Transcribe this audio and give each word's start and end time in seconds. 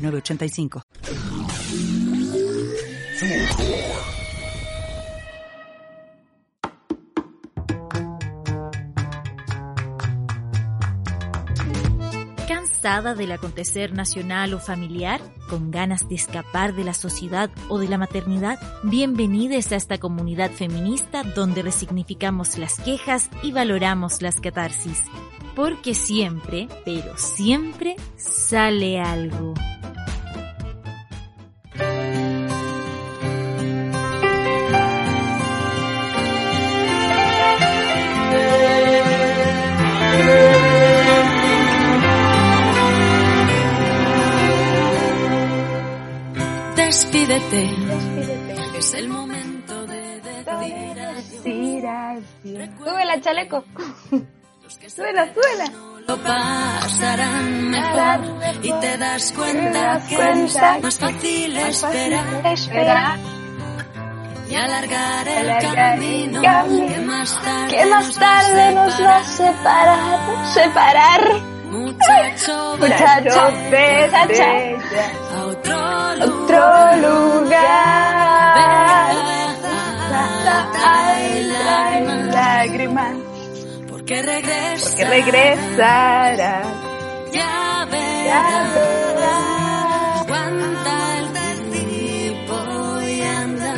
985. 0.00 0.82
¿Cansada 12.48 13.14
del 13.14 13.32
acontecer 13.32 13.92
nacional 13.92 14.54
o 14.54 14.58
familiar? 14.58 15.20
¿Con 15.48 15.70
ganas 15.70 16.08
de 16.08 16.14
escapar 16.14 16.74
de 16.74 16.84
la 16.84 16.94
sociedad 16.94 17.50
o 17.68 17.78
de 17.78 17.88
la 17.88 17.98
maternidad? 17.98 18.58
Bienvenidos 18.82 19.70
a 19.72 19.76
esta 19.76 19.98
comunidad 19.98 20.50
feminista 20.50 21.22
donde 21.22 21.62
resignificamos 21.62 22.56
las 22.56 22.80
quejas 22.80 23.28
y 23.42 23.52
valoramos 23.52 24.22
las 24.22 24.40
catarsis. 24.40 25.02
Porque 25.54 25.94
siempre, 25.94 26.68
pero 26.84 27.18
siempre, 27.18 27.96
sale 28.16 28.98
algo. 28.98 29.52
Despídete. 47.30 48.76
Es 48.76 48.94
el 48.94 49.08
momento 49.08 49.86
de 49.86 50.20
decir 50.20 51.86
adiós. 51.86 52.68
Súbela, 52.76 53.20
chaleco. 53.20 53.64
Súbela, 54.88 55.32
súbela. 55.32 55.64
Lo 56.08 56.16
pasarán 56.16 57.70
mejor 57.70 58.20
y 58.64 58.72
te 58.72 58.98
das 58.98 59.30
cuenta 59.30 60.02
que 60.08 60.14
es 60.16 60.82
más 60.82 60.98
fácil 60.98 61.56
esperar 61.56 62.46
Espera. 62.46 63.18
y 64.48 64.54
alargar 64.56 65.28
el 65.28 65.74
camino 65.74 66.40
que 66.40 67.00
más 67.02 67.40
tarde, 67.40 67.76
Que 67.76 67.86
más 67.86 68.14
tarde 68.16 68.74
nos 68.74 69.00
va 69.00 69.16
a 69.18 69.24
separar. 69.24 70.46
Separar. 70.52 71.49
Muchacho, 71.70 72.76
Muchacho, 72.78 73.52
vete 73.70 74.16
a 74.16 75.46
otro 75.46 75.78
Otro 76.20 76.96
lugar. 76.96 77.70
Lágrimas, 81.64 82.34
lágrimas. 82.34 83.16
porque 83.88 84.22
regresa, 84.22 84.96
Que 84.96 85.04
regresará. 85.04 86.62
ya 87.32 87.86
Ya 88.24 88.66
verás. 88.72 88.76
Aguanta 90.20 90.94
el 91.18 91.26
y 93.08 93.22
anda. 93.22 93.74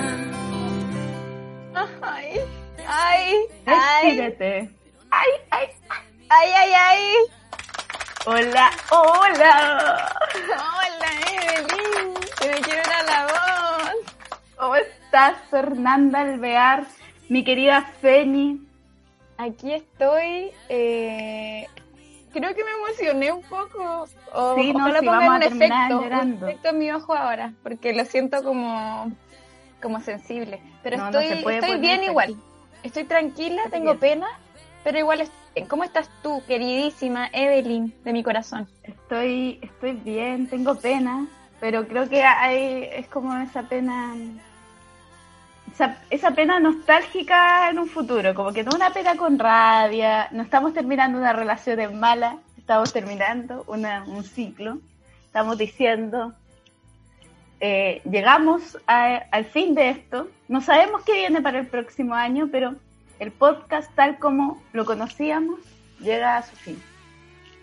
Ay, 2.02 2.40
ay, 2.86 3.22
ay. 3.66 4.16
Despídete. 4.16 4.70
Ay, 5.10 5.30
ay, 5.50 5.66
ay, 6.30 6.48
ay, 6.60 6.72
ay. 6.74 7.02
Hola, 8.24 8.70
hola. 8.90 10.12
Hola, 10.44 11.10
Evelyn. 11.32 12.14
Se 12.38 12.48
me 12.48 12.60
quiere 12.60 12.82
dar 12.82 13.04
la 13.04 13.26
voz. 13.26 14.14
¿Cómo 14.56 14.76
estás, 14.76 15.34
Fernanda 15.50 16.20
Alvear? 16.20 16.84
Mi 17.28 17.42
querida 17.44 17.82
Feni. 18.00 18.60
Aquí 19.38 19.72
estoy. 19.72 20.52
Eh, 20.68 21.66
creo 22.32 22.54
que 22.54 22.64
me 22.64 22.70
emocioné 22.70 23.32
un 23.32 23.42
poco. 23.42 24.06
O, 24.32 24.54
Sí, 24.54 24.72
no, 24.72 24.84
ojalá 24.84 25.00
sí, 25.00 25.06
pongan 25.06 25.20
vamos 25.26 25.32
a 25.32 25.36
un 25.36 25.42
efecto, 25.42 25.74
un 25.98 26.02
llorando. 26.04 26.46
efecto 26.46 26.68
en 26.68 26.78
mi 26.78 26.92
ojo 26.92 27.14
ahora, 27.14 27.52
porque 27.62 27.92
lo 27.92 28.04
siento 28.04 28.42
como, 28.44 29.10
como 29.82 30.00
sensible. 30.00 30.62
Pero 30.84 30.98
No, 30.98 31.10
no 31.10 31.18
estoy, 31.20 31.42
puede 31.42 31.58
estoy 31.58 31.78
bien 31.80 31.94
efecto. 31.94 32.10
igual. 32.12 32.36
Estoy 32.84 33.04
tranquila, 33.04 33.62
tengo 33.70 33.96
pena, 33.98 34.26
pero 34.84 34.98
igual 34.98 35.20
estoy 35.22 35.36
bien. 35.54 35.66
¿Cómo 35.68 35.84
estás 35.84 36.08
tú, 36.22 36.42
queridísima 36.46 37.28
Evelyn 37.32 37.92
de 38.04 38.12
mi 38.12 38.22
corazón? 38.22 38.66
Estoy, 38.82 39.58
estoy 39.62 39.92
bien, 39.92 40.46
tengo 40.48 40.74
pena, 40.76 41.26
pero 41.60 41.86
creo 41.86 42.08
que 42.08 42.22
hay, 42.22 42.88
es 42.92 43.06
como 43.08 43.36
esa 43.36 43.62
pena, 43.62 44.14
esa, 45.72 45.98
esa 46.10 46.30
pena 46.32 46.58
nostálgica 46.58 47.70
en 47.70 47.78
un 47.78 47.86
futuro, 47.88 48.34
como 48.34 48.52
que 48.52 48.64
no 48.64 48.70
una 48.74 48.90
pena 48.90 49.16
con 49.16 49.38
rabia, 49.38 50.28
no 50.32 50.42
estamos 50.42 50.72
terminando 50.74 51.18
una 51.18 51.32
relación 51.32 51.80
en 51.80 52.00
mala, 52.00 52.38
estamos 52.58 52.92
terminando 52.92 53.64
una, 53.68 54.04
un 54.04 54.24
ciclo, 54.24 54.78
estamos 55.26 55.58
diciendo, 55.58 56.32
eh, 57.60 58.02
llegamos 58.10 58.78
a- 58.86 59.22
al 59.30 59.44
fin 59.44 59.74
de 59.74 59.90
esto, 59.90 60.28
no 60.48 60.60
sabemos 60.60 61.02
qué 61.04 61.12
viene 61.14 61.40
para 61.40 61.60
el 61.60 61.66
próximo 61.66 62.14
año, 62.14 62.48
pero 62.50 62.74
el 63.18 63.32
podcast 63.32 63.94
tal 63.94 64.18
como 64.18 64.62
lo 64.72 64.84
conocíamos 64.84 65.60
llega 66.00 66.38
a 66.38 66.42
su 66.42 66.56
fin. 66.56 66.82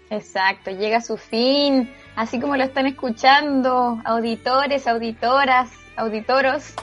Exacto, 0.09 0.71
llega 0.71 0.97
a 0.97 1.01
su 1.01 1.17
fin, 1.17 1.93
así 2.15 2.39
como 2.39 2.55
lo 2.55 2.63
están 2.63 2.87
escuchando, 2.87 4.01
auditores, 4.05 4.87
auditoras, 4.87 5.69
auditoros. 5.95 6.73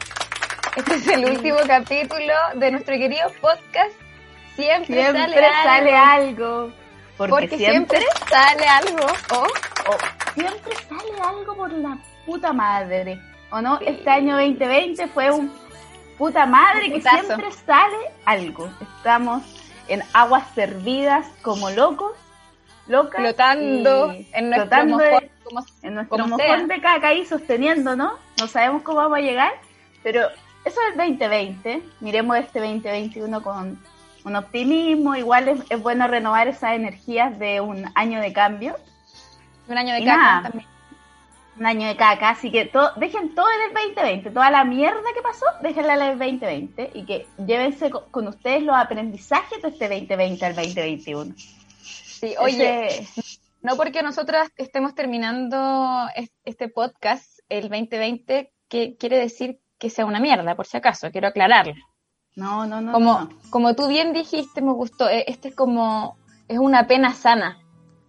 Este 0.76 0.94
es 0.94 1.08
el 1.08 1.24
último 1.24 1.58
capítulo 1.66 2.34
de 2.54 2.70
nuestro 2.70 2.94
querido 2.94 3.28
podcast. 3.40 3.94
Siempre, 4.54 5.02
Siempre 5.02 5.22
sale, 5.22 5.34
sale, 5.64 5.96
algo, 5.96 6.46
algo. 6.46 6.72
Porque, 7.16 7.30
porque 7.30 7.56
siempre, 7.56 7.98
siempre 7.98 8.28
sale 8.28 8.66
algo. 8.66 9.06
oh, 9.34 9.96
siempre 10.34 10.74
sale 10.88 11.20
algo 11.20 11.56
por 11.56 11.72
la 11.72 11.98
puta 12.24 12.52
madre. 12.52 13.20
¿O 13.50 13.60
no? 13.60 13.78
Sí. 13.78 13.84
Este 13.88 14.10
año 14.10 14.36
2020 14.36 15.08
fue 15.08 15.30
un 15.30 15.50
puta 16.18 16.46
madre 16.46 16.90
que 16.92 17.00
siempre 17.02 17.50
sale 17.66 17.96
algo. 18.24 18.68
Estamos 18.80 19.42
en 19.88 20.02
aguas 20.12 20.44
servidas 20.54 21.26
como 21.42 21.70
locos, 21.70 22.12
locas. 22.86 23.20
Flotando 23.20 24.12
en 24.12 24.50
nuestro 24.50 24.62
flotando 24.68 24.98
mojón, 24.98 25.28
como- 25.44 25.66
en 25.82 25.94
nuestro 25.94 26.18
como 26.18 26.36
mojón 26.38 26.68
de 26.68 26.80
caca 26.80 27.08
ahí 27.08 27.24
sosteniendo, 27.26 27.96
¿no? 27.96 28.14
No 28.40 28.46
sabemos 28.48 28.82
cómo 28.82 28.98
vamos 28.98 29.18
a 29.18 29.22
llegar, 29.22 29.52
pero 30.02 30.22
eso 30.64 30.80
es 30.80 30.92
el 30.92 30.96
2020. 30.96 31.82
Miremos 32.00 32.36
este 32.38 32.58
2021 32.60 33.42
con 33.42 33.78
un 34.24 34.36
optimismo. 34.36 35.14
Igual 35.14 35.48
es, 35.48 35.60
es 35.70 35.80
bueno 35.82 36.08
renovar 36.08 36.48
esas 36.48 36.72
energías 36.74 37.38
de 37.38 37.60
un 37.60 37.84
año 37.94 38.20
de 38.20 38.32
cambio, 38.32 38.76
un 39.68 39.78
año 39.78 39.94
de 39.94 40.00
Y 40.00 40.04
caca 40.04 40.16
nada. 40.16 40.42
también. 40.50 40.66
Un 41.58 41.66
año 41.66 41.88
de 41.88 41.96
caca. 41.96 42.30
Así 42.30 42.50
que 42.50 42.66
to- 42.66 42.92
dejen 42.96 43.34
todo 43.34 43.46
en 43.50 43.68
el 43.68 43.74
2020, 43.94 44.30
toda 44.30 44.50
la 44.50 44.64
mierda 44.64 45.00
que 45.14 45.22
pasó, 45.22 45.46
déjenla 45.62 45.94
en 45.94 46.02
el 46.02 46.18
2020 46.18 46.90
y 46.94 47.04
que 47.04 47.26
llévense 47.46 47.90
co- 47.90 48.06
con 48.10 48.28
ustedes 48.28 48.62
los 48.62 48.76
aprendizajes 48.76 49.62
de 49.62 49.68
este 49.68 49.88
2020 49.88 50.44
al 50.46 50.54
2021. 50.54 51.34
Sí, 51.36 52.34
oye, 52.40 53.00
Ese- 53.00 53.38
no 53.62 53.76
porque 53.76 54.02
nosotras 54.02 54.50
estemos 54.56 54.94
terminando 54.94 56.06
es- 56.14 56.30
este 56.44 56.68
podcast 56.68 57.40
el 57.48 57.68
2020, 57.68 58.52
que 58.68 58.96
quiere 58.96 59.18
decir 59.18 59.60
que 59.78 59.90
sea 59.90 60.06
una 60.06 60.20
mierda, 60.20 60.54
por 60.56 60.66
si 60.66 60.76
acaso, 60.76 61.10
quiero 61.10 61.28
aclararlo. 61.28 61.74
no, 62.34 62.66
no, 62.66 62.80
no. 62.80 62.92
como, 62.92 63.20
no. 63.20 63.28
como 63.50 63.74
tú 63.74 63.88
bien 63.88 64.12
dijiste, 64.12 64.60
me 64.60 64.72
gustó, 64.72 65.08
eh, 65.08 65.24
este 65.28 65.48
es 65.48 65.54
como, 65.54 66.18
es 66.48 66.58
una 66.58 66.86
pena 66.86 67.12
sana, 67.14 67.58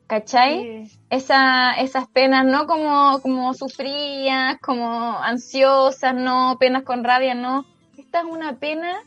¿cachai? 0.08 0.88
Sí. 0.88 1.00
Esa, 1.10 1.74
esas 1.74 2.08
penas 2.08 2.46
no 2.46 2.66
como, 2.66 3.20
como 3.22 3.54
sufrías, 3.54 4.58
como 4.62 5.18
ansiosas, 5.20 6.16
no, 6.16 6.58
penas 6.60 6.84
con 6.84 7.04
rabia, 7.04 7.36
no. 7.36 7.66
Esta 7.98 8.20
es 8.20 8.26
una 8.26 8.58
pena 8.58 8.98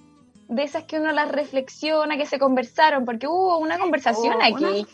de 0.48 0.62
esas 0.62 0.84
que 0.84 0.98
uno 0.98 1.12
las 1.12 1.30
reflexiona, 1.30 2.16
que 2.16 2.26
se 2.26 2.38
conversaron, 2.38 3.04
porque 3.04 3.26
hubo 3.26 3.58
una 3.58 3.78
conversación 3.78 4.36
Oh, 4.36 4.42
aquí. 4.42 4.86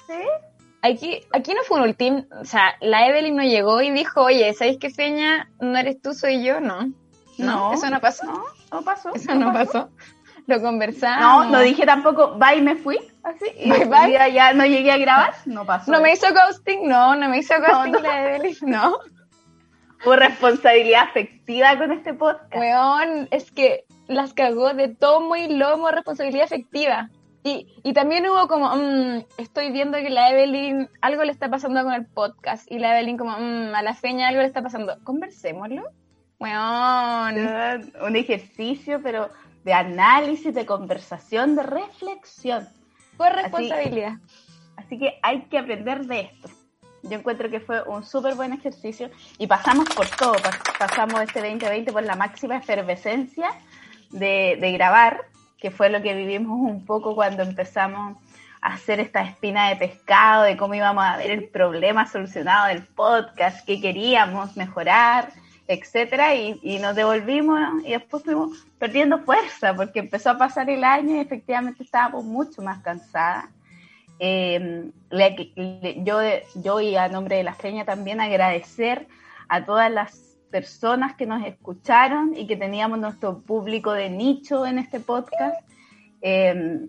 Aquí, 0.83 1.21
aquí 1.33 1.53
no 1.55 1.63
fue 1.65 1.79
un 1.79 1.85
ultim, 1.85 2.27
o 2.41 2.45
sea, 2.45 2.75
la 2.81 3.09
Evelyn 3.09 3.35
no 3.35 3.43
llegó 3.43 3.81
y 3.83 3.91
dijo, 3.91 4.23
oye, 4.23 4.53
¿sabéis 4.55 4.79
qué 4.79 4.91
feña? 4.91 5.51
No 5.59 5.77
eres 5.77 6.01
tú, 6.01 6.15
soy 6.15 6.45
yo, 6.45 6.61
no. 6.61 6.93
No, 7.39 7.73
eso 7.73 7.91
no 7.91 8.01
pasó. 8.01 8.25
No, 8.25 8.45
no 8.71 8.83
pasó. 8.83 9.13
Eso 9.15 9.35
no 9.35 9.53
pasó. 9.53 9.91
Lo 10.57 10.61
conversamos. 10.61 11.47
No, 11.47 11.51
no 11.51 11.61
dije 11.61 11.85
tampoco, 11.85 12.37
bye, 12.39 12.63
me 12.63 12.77
fui, 12.77 12.99
así, 13.25 13.47
y 13.59 13.71
Bye, 13.71 13.85
un 13.85 13.91
bye. 13.91 14.07
día 14.07 14.29
ya 14.29 14.53
no 14.53 14.65
llegué 14.65 14.93
a 14.93 14.99
grabar, 14.99 15.35
no 15.47 15.65
pasó. 15.67 15.91
No 15.91 16.01
me 16.01 16.13
hizo 16.13 16.27
ghosting, 16.33 16.89
no, 16.89 17.17
no 17.17 17.29
me 17.29 17.39
hizo 17.39 17.55
ghosting 17.59 17.93
no. 17.93 18.01
la 18.01 18.37
Evelyn, 18.37 18.57
no. 18.67 18.99
Tuvo 20.03 20.17
responsabilidad 20.17 21.05
afectiva 21.05 21.77
con 21.79 21.91
este 21.91 22.15
podcast. 22.15 22.55
Weón, 22.55 23.29
es 23.31 23.51
que 23.51 23.85
las 24.07 24.35
cagó 24.35 24.73
de 24.75 24.89
tomo 24.89 25.37
y 25.37 25.49
lomo 25.49 25.91
responsabilidad 25.91 26.45
afectiva. 26.45 27.11
Y, 27.43 27.67
y 27.83 27.93
también 27.93 28.29
hubo 28.29 28.47
como, 28.47 28.75
mm, 28.77 29.25
estoy 29.39 29.73
viendo 29.73 29.97
que 29.99 30.11
la 30.11 30.31
Evelyn, 30.31 30.89
algo 31.01 31.25
le 31.25 31.33
está 31.33 31.49
pasando 31.49 31.83
con 31.83 31.93
el 31.95 32.05
podcast. 32.05 32.71
Y 32.71 32.79
la 32.79 32.93
Evelyn 32.99 33.17
como, 33.17 33.39
mm, 33.39 33.75
a 33.75 33.83
la 33.83 33.95
feña 33.95 34.29
algo 34.29 34.43
le 34.43 34.47
está 34.47 34.63
pasando. 34.63 34.99
Conversémoslo. 35.03 35.85
Weón. 36.39 37.91
Un 38.05 38.17
ejercicio, 38.17 39.01
pero 39.03 39.31
de 39.67 39.75
análisis, 39.75 40.55
de 40.55 40.65
conversación, 40.65 41.57
de 41.57 41.65
reflexión. 41.65 42.69
Por 43.17 43.33
responsabilidad. 43.33 44.13
Así 44.77 44.97
que 44.97 45.19
hay 45.25 45.43
que 45.47 45.59
aprender 45.59 46.07
de 46.07 46.21
esto. 46.21 46.49
Yo 47.03 47.19
encuentro 47.19 47.51
que 47.51 47.59
fue 47.59 47.83
un 47.83 48.05
súper 48.05 48.37
buen 48.37 48.53
ejercicio 48.53 49.11
y 49.39 49.49
pasamos 49.49 49.89
por 49.89 50.07
todo. 50.07 50.37
Pasamos 50.79 51.21
este 51.21 51.41
2020 51.41 51.93
por 51.93 52.05
la 52.05 52.15
máxima 52.15 52.59
efervescencia 52.59 53.49
de, 54.11 54.57
de 54.61 54.71
grabar, 54.71 55.23
que 55.59 55.73
fue 55.73 55.91
lo 55.91 56.01
que 56.01 56.15
vivimos 56.15 56.61
un 56.61 56.87
poco 56.87 57.17
cuando 57.17 57.43
empezamos 57.43 58.19
a 58.61 58.75
hacer 58.75 59.01
esta 59.01 59.23
espina 59.23 59.69
de 59.71 59.75
pescado, 59.75 60.45
de 60.45 60.57
cómo 60.57 60.75
íbamos 60.75 61.05
a 61.05 61.17
ver 61.17 61.33
el 61.33 61.49
problema 61.49 62.07
solucionado 62.07 62.69
del 62.69 62.85
podcast, 62.85 63.67
qué 63.67 63.81
queríamos 63.81 64.57
mejorar, 64.57 65.33
etcétera, 65.69 66.35
y, 66.35 66.79
nos 66.79 66.95
devolvimos 66.95 67.59
y 67.85 67.91
después 67.91 68.23
fuimos 68.23 68.67
perdiendo 68.79 69.19
fuerza 69.19 69.75
porque 69.75 69.99
empezó 69.99 70.31
a 70.31 70.39
pasar 70.39 70.71
el 70.71 70.85
año 70.85 71.17
y 71.17 71.19
efectivamente 71.19 71.83
estábamos 71.83 72.25
mucho 72.25 72.63
más 72.63 72.83
cansadas. 72.83 73.47
Eh, 74.19 74.91
yo, 76.05 76.21
yo 76.55 76.81
y 76.81 76.97
a 76.97 77.09
nombre 77.09 77.37
de 77.37 77.43
la 77.43 77.55
Feña 77.55 77.85
también 77.85 78.21
agradecer 78.21 79.09
a 79.49 79.65
todas 79.65 79.91
las 79.91 80.39
personas 80.51 81.17
que 81.17 81.27
nos 81.27 81.45
escucharon 81.45 82.35
y 82.37 82.47
que 82.47 82.57
teníamos 82.57 82.99
nuestro 82.99 83.41
público 83.41 83.93
de 83.93 84.09
nicho 84.09 84.67
en 84.67 84.79
este 84.79 85.01
podcast. 85.01 85.57
Eh, 86.23 86.89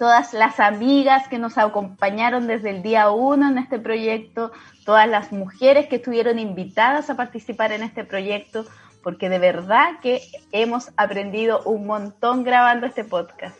todas 0.00 0.32
las 0.32 0.60
amigas 0.60 1.28
que 1.28 1.38
nos 1.38 1.58
acompañaron 1.58 2.46
desde 2.46 2.70
el 2.70 2.82
día 2.82 3.10
uno 3.10 3.50
en 3.50 3.58
este 3.58 3.78
proyecto, 3.78 4.50
todas 4.86 5.06
las 5.06 5.30
mujeres 5.30 5.88
que 5.88 5.96
estuvieron 5.96 6.38
invitadas 6.38 7.10
a 7.10 7.16
participar 7.16 7.70
en 7.72 7.82
este 7.82 8.04
proyecto, 8.04 8.64
porque 9.02 9.28
de 9.28 9.38
verdad 9.38 10.00
que 10.00 10.22
hemos 10.52 10.90
aprendido 10.96 11.62
un 11.64 11.86
montón 11.86 12.44
grabando 12.44 12.86
este 12.86 13.04
podcast. 13.04 13.58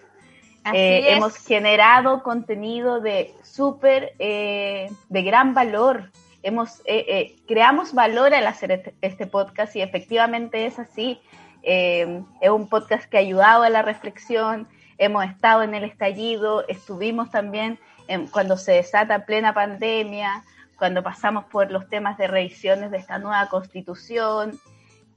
Eh, 0.73 1.13
hemos 1.13 1.37
generado 1.37 2.23
contenido 2.23 3.03
de 3.03 3.35
súper, 3.43 4.15
eh, 4.19 4.91
de 5.11 5.23
gran 5.23 5.53
valor. 5.53 6.11
Hemos, 6.43 6.81
eh, 6.87 7.37
creamos 7.47 7.93
valor 7.93 8.33
al 8.33 8.47
hacer 8.47 8.73
este, 8.73 8.95
este, 9.03 9.27
podcast 9.27 9.77
y 9.77 9.83
efectivamente 9.83 10.65
es 10.65 10.79
así. 10.79 11.21
es 11.63 12.51
un 12.51 12.67
podcast 12.71 13.05
que 13.11 13.19
ha 13.19 13.21
ayudado 13.21 13.63
a 13.63 13.69
la 13.69 13.83
reflexión. 13.83 14.67
Hemos 15.01 15.25
estado 15.25 15.63
en 15.63 15.75
el 15.75 15.83
estallido, 15.83 16.69
estuvimos 16.69 17.31
también 17.31 17.81
en, 18.07 18.27
cuando 18.27 18.57
se 18.57 18.73
desata 18.73 19.25
plena 19.25 19.55
pandemia, 19.55 20.45
cuando 20.79 21.03
pasamos 21.03 21.47
por 21.47 21.71
los 21.73 21.89
temas 21.89 22.19
de 22.19 22.29
revisiones 22.29 22.91
de 22.91 22.99
esta 22.99 23.19
nueva 23.19 23.49
constitución 23.49 24.61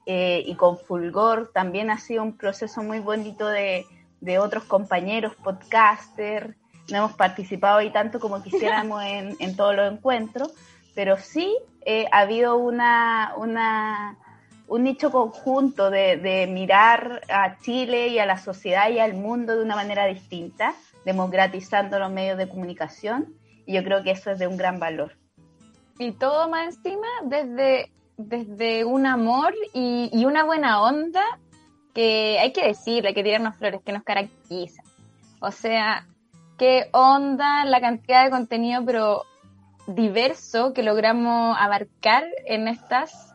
y 0.06 0.56
con 0.56 0.78
Fulgor 0.78 1.52
también 1.54 1.90
ha 1.90 1.98
sido 1.98 2.24
un 2.24 2.38
proceso 2.38 2.82
muy 2.82 3.00
bonito 3.00 3.48
de, 3.48 3.86
de 4.22 4.40
otros 4.40 4.64
compañeros 4.64 5.36
podcaster. 5.36 6.56
No 6.90 6.98
hemos 6.98 7.14
participado 7.14 7.80
ahí 7.80 7.92
tanto 7.92 8.22
como 8.22 8.42
quisiéramos 8.42 9.04
en, 9.06 9.36
en 9.40 9.56
todos 9.58 9.76
los 9.76 9.92
encuentros, 9.92 10.54
pero 10.96 11.18
sí 11.18 11.58
eh, 11.86 12.06
ha 12.12 12.20
habido 12.20 12.56
una, 12.56 13.34
una, 13.36 14.18
un 14.68 14.83
nicho 14.83 15.12
conjunto 15.12 15.89
de, 15.89 16.18
de, 16.18 16.48
mirar 16.48 17.21
a 17.30 17.57
Chile 17.60 18.07
y 18.07 18.19
a 18.19 18.25
la 18.25 18.38
sociedad 18.38 18.89
y 18.89 19.00
al 19.00 19.13
mundo 19.13 19.56
de 19.56 19.63
una 19.63 19.75
manera 19.75 20.06
distinta, 20.06 20.74
democratizando 21.06 22.00
los 22.00 22.12
medios 22.12 22.38
de 22.38 22.48
comunicación, 22.48 23.33
y 23.65 23.74
yo 23.74 23.83
creo 23.83 24.04
que 24.04 24.12
eso 24.12 24.31
es 24.31 24.39
de 24.39 24.48
un 24.48 24.57
gran 24.57 24.80
valor. 24.80 25.18
Y 26.00 26.12
todo 26.12 26.50
más 26.50 26.75
encima 26.75 27.07
desde, 27.24 27.92
desde 28.18 28.86
un 28.86 29.06
amor 29.06 29.54
y, 29.74 30.10
y 30.12 30.25
una 30.25 30.44
buena 30.44 30.81
onda 30.81 31.24
que 31.94 32.39
hay 32.39 32.51
que 32.51 32.68
decirle, 32.68 33.10
hay 33.10 33.13
que 33.13 33.24
tirarnos 33.24 33.56
flores, 33.56 33.81
que 33.86 33.94
nos 33.94 34.04
caracteriza. 34.04 34.81
O 35.39 35.51
sea, 35.51 36.07
qué 36.57 36.89
onda 36.92 37.65
la 37.65 37.80
cantidad 37.80 38.24
de 38.24 38.31
contenido, 38.31 38.83
pero 38.86 39.24
diverso 39.88 40.74
que 40.74 40.83
logramos 40.83 41.56
abarcar 41.60 42.24
en 42.45 42.68
estas 42.68 43.33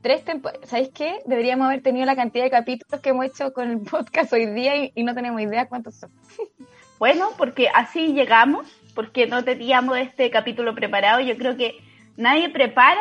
tres 0.00 0.24
temporadas. 0.24 0.68
¿Sabéis 0.68 0.90
qué? 0.94 1.20
Deberíamos 1.26 1.66
haber 1.66 1.82
tenido 1.82 2.06
la 2.06 2.16
cantidad 2.16 2.44
de 2.44 2.50
capítulos 2.50 3.00
que 3.00 3.10
hemos 3.10 3.26
hecho 3.26 3.52
con 3.52 3.70
el 3.70 3.80
podcast 3.90 4.32
hoy 4.32 4.46
día 4.46 4.90
y, 4.94 5.02
no 5.02 5.14
tenemos 5.14 5.40
idea 5.40 5.68
cuántos 5.68 5.96
son. 5.96 6.10
Bueno, 6.98 7.30
porque 7.38 7.70
así 7.70 8.12
llegamos, 8.12 8.66
porque 8.94 9.26
no 9.26 9.42
teníamos 9.42 9.96
este 9.96 10.30
capítulo 10.30 10.74
preparado. 10.74 11.20
Yo 11.20 11.34
creo 11.38 11.56
que 11.56 11.78
nadie 12.18 12.50
prepara 12.50 13.00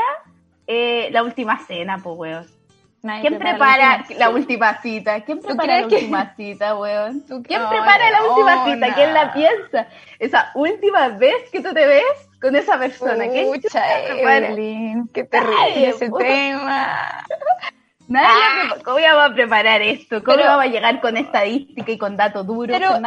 eh, 0.67 1.09
la 1.11 1.21
última 1.21 1.59
cena, 1.65 1.99
pues, 2.01 2.17
weón. 2.17 2.58
¿Quién 3.01 3.39
prepara, 3.39 4.05
la, 4.17 4.29
última 4.29 4.81
cita? 4.81 5.21
¿Quién 5.21 5.39
prepara 5.39 5.79
la 5.79 5.87
última 5.87 6.35
cita, 6.35 6.75
weón? 6.77 7.21
¿Quién 7.21 7.41
prepara 7.69 8.11
la 8.11 8.23
última 8.23 8.65
cita? 8.65 8.93
¿Quién 8.93 9.13
la 9.13 9.33
piensa? 9.33 9.87
Esa 10.19 10.51
última 10.53 11.09
vez 11.09 11.49
que 11.51 11.61
tú 11.61 11.73
te 11.73 11.85
ves 11.85 12.29
con 12.41 12.55
esa 12.55 12.77
persona. 12.77 13.25
Pucha, 13.25 14.01
Evelyn, 14.03 15.07
qué 15.13 15.23
terrible 15.23 15.89
ese 15.89 16.09
tema. 16.09 17.25
Nadie 18.09 18.27
ah. 18.27 18.75
¿Cómo 18.83 18.97
vamos 18.97 19.31
a 19.31 19.33
preparar 19.35 19.83
esto? 19.83 20.23
¿Cómo 20.23 20.39
vamos 20.39 20.65
a 20.65 20.67
llegar 20.67 20.99
con 20.99 21.15
estadística 21.15 21.91
y 21.91 21.97
con 21.97 22.17
datos 22.17 22.45
duros, 22.45 22.75
pero 22.75 22.99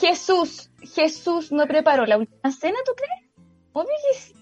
Jesús, 0.00 0.70
Jesús 0.82 1.52
no 1.52 1.64
preparó 1.66 2.04
la 2.06 2.18
última 2.18 2.50
cena, 2.50 2.76
¿tú 2.84 2.92
crees? 2.96 3.46
Obvio 3.72 3.94
que 4.10 4.18
sí. 4.18 4.37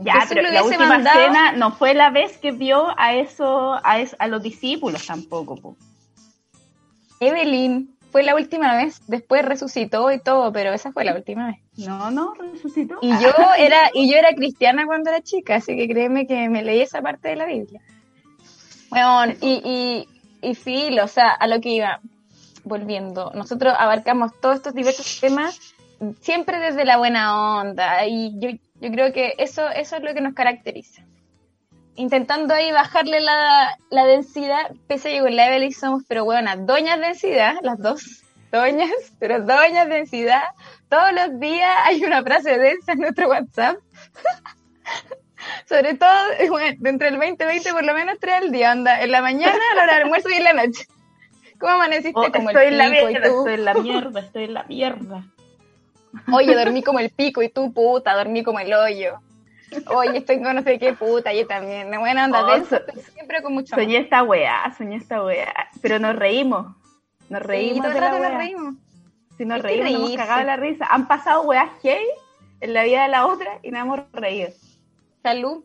Ya, 0.00 0.24
pero 0.28 0.42
la 0.42 0.64
última 0.64 1.02
cena 1.02 1.52
no 1.52 1.72
fue 1.72 1.92
la 1.92 2.10
vez 2.10 2.38
que 2.38 2.50
vio 2.50 2.98
a 2.98 3.14
eso, 3.14 3.74
a, 3.74 3.98
a 4.18 4.26
los 4.26 4.42
discípulos 4.42 5.06
tampoco. 5.06 5.56
Po. 5.56 5.76
Evelyn, 7.20 7.94
fue 8.10 8.22
la 8.22 8.34
última 8.34 8.74
vez, 8.76 9.02
después 9.06 9.44
resucitó 9.44 10.10
y 10.10 10.18
todo, 10.18 10.52
pero 10.52 10.72
esa 10.72 10.92
fue 10.92 11.04
la 11.04 11.14
última 11.14 11.48
vez. 11.48 11.56
No, 11.76 12.10
no, 12.10 12.34
resucitó. 12.34 12.98
Y 13.02 13.10
yo 13.10 13.32
era, 13.58 13.90
y 13.92 14.10
yo 14.10 14.16
era 14.16 14.34
cristiana 14.34 14.86
cuando 14.86 15.10
era 15.10 15.22
chica, 15.22 15.56
así 15.56 15.76
que 15.76 15.86
créeme 15.88 16.26
que 16.26 16.48
me 16.48 16.62
leí 16.62 16.80
esa 16.80 17.02
parte 17.02 17.28
de 17.28 17.36
la 17.36 17.46
Biblia. 17.46 17.80
Bueno, 18.90 19.34
y, 19.40 20.06
y, 20.42 20.48
y 20.48 20.54
filo, 20.54 21.04
o 21.04 21.08
sea, 21.08 21.30
a 21.30 21.46
lo 21.46 21.60
que 21.60 21.70
iba, 21.70 22.00
volviendo, 22.64 23.30
nosotros 23.34 23.74
abarcamos 23.78 24.32
todos 24.40 24.56
estos 24.56 24.74
diversos 24.74 25.20
temas 25.20 25.58
siempre 26.20 26.58
desde 26.58 26.84
la 26.84 26.96
buena 26.96 27.60
onda, 27.60 28.06
y 28.06 28.32
yo 28.38 28.50
yo 28.82 28.90
creo 28.90 29.12
que 29.12 29.34
eso, 29.38 29.68
eso 29.68 29.96
es 29.96 30.02
lo 30.02 30.12
que 30.12 30.20
nos 30.20 30.34
caracteriza. 30.34 31.02
Intentando 31.94 32.52
ahí 32.52 32.72
bajarle 32.72 33.20
la, 33.20 33.78
la 33.90 34.06
densidad, 34.06 34.72
pese 34.88 35.08
a 35.08 35.12
que 35.12 35.20
con 35.20 35.36
la 35.36 35.46
Evelyn 35.46 35.72
somos, 35.72 36.02
pero 36.08 36.24
bueno, 36.24 36.50
doñas 36.56 36.98
densidad, 36.98 37.54
las 37.62 37.78
dos, 37.78 38.24
doñas, 38.50 38.90
pero 39.20 39.40
doñas 39.40 39.88
densidad. 39.88 40.42
Todos 40.88 41.12
los 41.12 41.38
días 41.38 41.70
hay 41.84 42.04
una 42.04 42.24
frase 42.24 42.58
densa 42.58 42.92
en 42.92 42.98
nuestro 42.98 43.28
WhatsApp. 43.28 43.76
Sobre 45.68 45.94
todo, 45.94 46.08
bueno, 46.48 46.76
entre 46.84 47.08
el 47.08 47.18
20 47.18 47.44
y 47.44 47.46
20 47.46 47.72
por 47.72 47.84
lo 47.84 47.94
menos 47.94 48.18
tres 48.20 48.34
al 48.34 48.50
día, 48.50 48.72
anda, 48.72 49.00
en 49.00 49.12
la 49.12 49.22
mañana, 49.22 49.60
a 49.70 49.74
la 49.76 49.82
hora 49.84 49.92
del 49.94 50.02
almuerzo 50.02 50.28
y 50.28 50.34
en 50.34 50.44
la 50.44 50.52
noche. 50.54 50.88
¿Cómo 51.60 51.74
amaneciste? 51.74 52.18
Oh, 52.18 52.32
como 52.32 52.50
estoy 52.50 52.66
el 52.66 52.72
en 52.72 52.78
la 52.78 52.88
mierda, 52.88 53.28
estoy 53.28 53.54
en 53.54 53.64
la 53.64 53.74
mierda, 53.74 54.20
estoy 54.20 54.44
en 54.44 54.54
la 54.54 54.64
mierda. 54.64 55.24
Oye, 56.32 56.54
dormí 56.54 56.82
como 56.82 56.98
el 56.98 57.10
pico 57.10 57.42
y 57.42 57.48
tú, 57.48 57.72
puta, 57.72 58.14
dormí 58.14 58.42
como 58.42 58.58
el 58.58 58.72
hoyo. 58.72 59.18
Oye, 59.86 60.18
estoy 60.18 60.42
con 60.42 60.54
no 60.54 60.62
sé 60.62 60.78
qué 60.78 60.92
puta, 60.92 61.32
yo 61.32 61.46
también. 61.46 61.88
Me 61.88 61.98
buena 61.98 62.26
onda 62.26 62.44
oh, 62.44 62.94
siempre 63.14 63.42
con 63.42 63.54
mucho 63.54 63.74
Soñé 63.74 63.98
esta 63.98 64.22
weá, 64.22 64.74
soñé 64.76 64.96
esta 64.96 65.24
weá. 65.24 65.52
Pero 65.80 65.98
nos 65.98 66.16
reímos. 66.16 66.76
Nos 67.28 67.42
reímos 67.42 67.92
de 67.92 68.00
la 68.00 68.14
weá. 68.14 68.28
Nos 68.28 68.38
reímos. 68.38 68.74
Si 69.38 69.44
nos 69.46 69.62
reímos, 69.62 69.90
nos 69.90 70.00
hemos 70.00 70.16
cagado 70.16 70.44
la 70.44 70.56
risa. 70.56 70.86
Han 70.90 71.08
pasado 71.08 71.42
weas 71.42 71.70
gay 71.82 72.04
en 72.60 72.74
la 72.74 72.84
vida 72.84 73.04
de 73.04 73.08
la 73.08 73.26
otra 73.26 73.58
y 73.62 73.70
nos 73.70 73.80
hemos 73.80 74.00
reído. 74.12 74.50
Salud. 75.22 75.64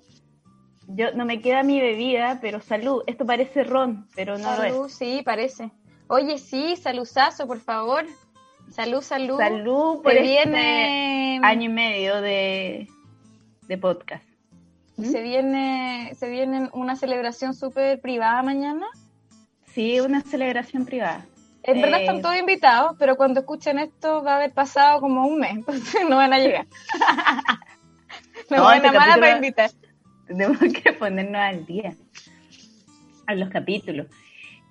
Yo 0.88 1.12
no 1.14 1.26
me 1.26 1.42
queda 1.42 1.64
mi 1.64 1.82
bebida, 1.82 2.40
pero 2.42 2.62
salud. 2.62 3.04
Esto 3.08 3.26
parece 3.26 3.66
ron, 3.66 4.08
pero 4.16 4.38
no 4.38 4.56
salud, 4.56 4.86
es. 4.86 4.94
sí, 4.94 5.22
parece. 5.26 5.70
Oye, 6.08 6.38
sí, 6.38 6.78
saludazo, 6.78 7.46
por 7.46 7.60
favor. 7.60 8.06
Salud, 8.72 9.02
salud. 9.02 9.38
Salud 9.38 10.02
por 10.02 10.12
se 10.12 10.20
este 10.20 10.24
viene 10.24 11.40
año 11.44 11.64
y 11.64 11.70
medio 11.70 12.22
de, 12.22 12.88
de 13.68 13.78
podcast. 13.78 14.24
Se 15.02 15.22
viene, 15.22 16.14
se 16.16 16.28
viene 16.28 16.70
una 16.74 16.96
celebración 16.96 17.54
súper 17.54 18.02
privada 18.02 18.42
mañana. 18.42 18.88
Sí, 19.74 20.00
una 20.00 20.22
celebración 20.22 20.86
privada. 20.86 21.26
En 21.62 21.82
verdad 21.82 22.00
están 22.00 22.18
eh, 22.18 22.22
todos 22.22 22.38
invitados, 22.38 22.96
pero 22.98 23.16
cuando 23.16 23.42
escuchen 23.42 23.78
esto 23.78 24.24
va 24.24 24.34
a 24.34 24.36
haber 24.38 24.54
pasado 24.54 25.02
como 25.02 25.28
un 25.28 25.40
mes, 25.40 25.52
entonces 25.56 26.02
no 26.10 26.16
van 26.16 26.34
a 26.34 26.40
llegar. 26.40 26.66
no, 28.50 28.64
van 28.64 28.86
a 28.86 28.92
mala 28.92 29.16
para 29.18 29.36
invitar. 29.36 29.70
Tenemos 30.26 30.58
que 30.60 30.94
ponernos 30.94 31.42
al 31.42 31.66
día. 31.66 31.96
a 33.28 33.36
los 33.36 33.50
capítulos. 33.50 34.08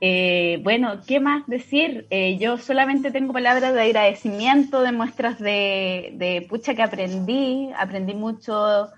Eh, 0.01 0.61
bueno, 0.63 1.01
¿qué 1.07 1.21
más 1.21 1.47
decir? 1.47 2.07
Eh, 2.11 2.37
yo 2.39 2.59
solamente 2.59 3.11
tengo 3.11 3.33
palabras 3.33 3.73
de 3.73 3.81
agradecimiento, 3.81 4.83
de 4.83 4.93
muestras 4.93 5.39
de, 5.39 6.13
de 6.15 6.47
pucha 6.49 6.75
que 6.75 6.83
aprendí, 6.83 7.71
aprendí 7.79 8.15
mucho 8.15 8.89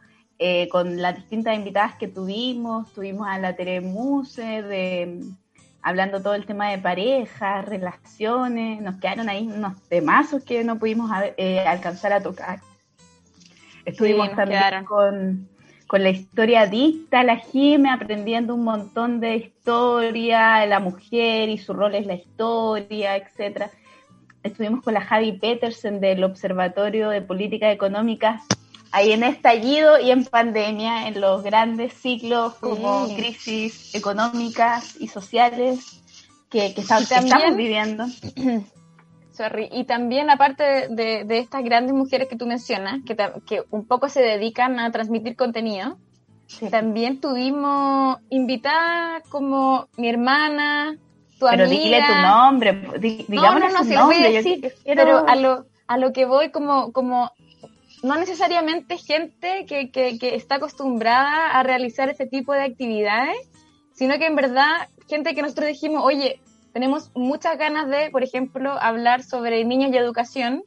eh, 0.41 0.69
con 0.69 1.01
las 1.01 1.15
distintas 1.15 1.55
invitadas 1.55 1.97
que 1.97 2.09
tuvimos, 2.09 2.93
tuvimos 2.93 3.29
a 3.29 3.39
la 3.39 3.55
Tere 3.55 3.81
Muse, 3.81 4.63
de, 4.63 5.21
hablando 5.83 6.21
todo 6.21 6.35
el 6.35 6.47
tema 6.47 6.71
de 6.71 6.79
parejas, 6.79 7.65
relaciones, 7.65 8.81
nos 8.81 8.97
quedaron 8.97 9.29
ahí 9.29 9.47
unos 9.47 9.81
temazos 9.89 10.43
que 10.43 10.65
no 10.65 10.81
pudimos 10.81 11.11
alcanzar 11.13 12.13
a 12.13 12.21
tocar. 12.21 12.61
Estuvimos 13.85 14.35
también 14.35 14.85
con 14.85 15.49
con 15.89 16.03
la 16.03 16.11
historia 16.11 16.67
dicta, 16.67 17.25
la 17.25 17.37
Jime 17.37 17.91
aprendiendo 17.91 18.55
un 18.55 18.63
montón 18.63 19.21
de 19.21 19.37
historia, 19.37 20.65
la 20.67 20.81
mujer 20.81 21.49
y 21.49 21.57
su 21.57 21.73
rol 21.73 21.95
en 21.95 22.07
la 22.07 22.15
historia, 22.15 23.17
etcétera. 23.17 23.71
Estuvimos 24.43 24.85
con 24.85 24.93
la 24.93 25.01
Javi 25.01 25.33
Petersen 25.33 25.99
del 25.99 26.23
Observatorio 26.25 27.09
de 27.09 27.23
Políticas 27.23 27.73
Económicas 27.73 28.43
ahí 28.91 29.13
en 29.13 29.23
estallido 29.23 29.99
y 29.99 30.11
en 30.11 30.27
pandemia, 30.27 31.09
en 31.09 31.21
los 31.23 31.43
grandes 31.43 31.95
ciclos 31.95 32.55
como 32.55 33.09
crisis 33.17 33.95
económicas 33.95 34.95
y 35.01 35.09
sociales 35.09 36.03
que, 36.51 36.75
que, 36.75 36.83
estamos 36.83 37.09
viviendo. 37.57 38.05
Y 39.71 39.85
también, 39.85 40.31
aparte 40.31 40.89
de, 40.89 41.27
estas 41.39 41.65
grandes 41.65 41.95
mujeres 41.95 42.29
que 42.29 42.37
tú 42.37 42.47
mencionas, 42.47 43.01
que, 43.05 43.17
que 43.47 43.63
un 43.71 43.87
poco 43.87 44.09
se 44.09 44.21
dedican 44.21 44.79
a 44.79 44.91
transmitir 44.91 45.37
contenido, 45.37 45.97
también 46.71 47.21
tuvimos 47.21 48.19
invitadas 48.31 49.23
como 49.29 49.89
mi 49.97 50.09
hermana, 50.09 50.97
tu 51.39 51.47
pero 51.47 51.65
amiga. 51.65 51.83
dile 51.83 52.03
tu 52.07 52.15
nombre, 52.15 52.73
no, 53.29 53.59
no, 53.59 53.71
no, 53.71 53.85
si 53.85 53.95
nombre. 53.95 54.19
Voy 54.19 54.27
a 54.27 54.31
decir, 54.31 54.73
pero 54.85 55.29
a 55.29 55.37
lo, 55.37 55.67
a 55.87 55.99
lo 55.99 56.13
que 56.13 56.25
voy 56.25 56.51
como, 56.51 56.93
como 56.93 57.31
no 58.03 58.17
necesariamente 58.17 58.97
gente 58.97 59.67
que, 59.67 59.91
que, 59.91 60.19
que 60.19 60.35
está 60.35 60.57
acostumbrada 60.57 61.51
a 61.51 61.63
realizar 61.63 62.09
este 62.09 62.27
tipo 62.27 62.53
de 62.53 62.63
actividades, 62.63 63.37
sino 63.93 64.19
que 64.19 64.27
en 64.27 64.37
verdad 64.37 64.89
gente 65.09 65.35
que 65.35 65.43
nosotros 65.43 65.69
dijimos, 65.69 66.03
oye, 66.05 66.41
tenemos 66.73 67.11
muchas 67.15 67.59
ganas 67.59 67.89
de, 67.89 68.11
por 68.11 68.23
ejemplo, 68.23 68.73
hablar 68.81 69.23
sobre 69.23 69.65
niños 69.65 69.91
y 69.93 69.97
educación. 69.97 70.65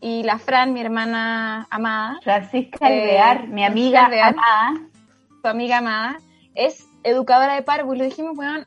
Y 0.00 0.22
la 0.22 0.38
Fran, 0.38 0.72
mi 0.72 0.80
hermana 0.80 1.66
amada. 1.70 2.18
Francisca 2.22 2.86
Alvear, 2.86 3.44
eh, 3.44 3.48
mi 3.48 3.64
amiga 3.64 4.06
amada. 4.06 4.80
Tu 5.42 5.48
amiga 5.48 5.78
amada, 5.78 6.18
es 6.54 6.86
educadora 7.02 7.54
de 7.54 7.62
párvulo. 7.62 8.04
Dijimos, 8.04 8.34
bueno, 8.34 8.64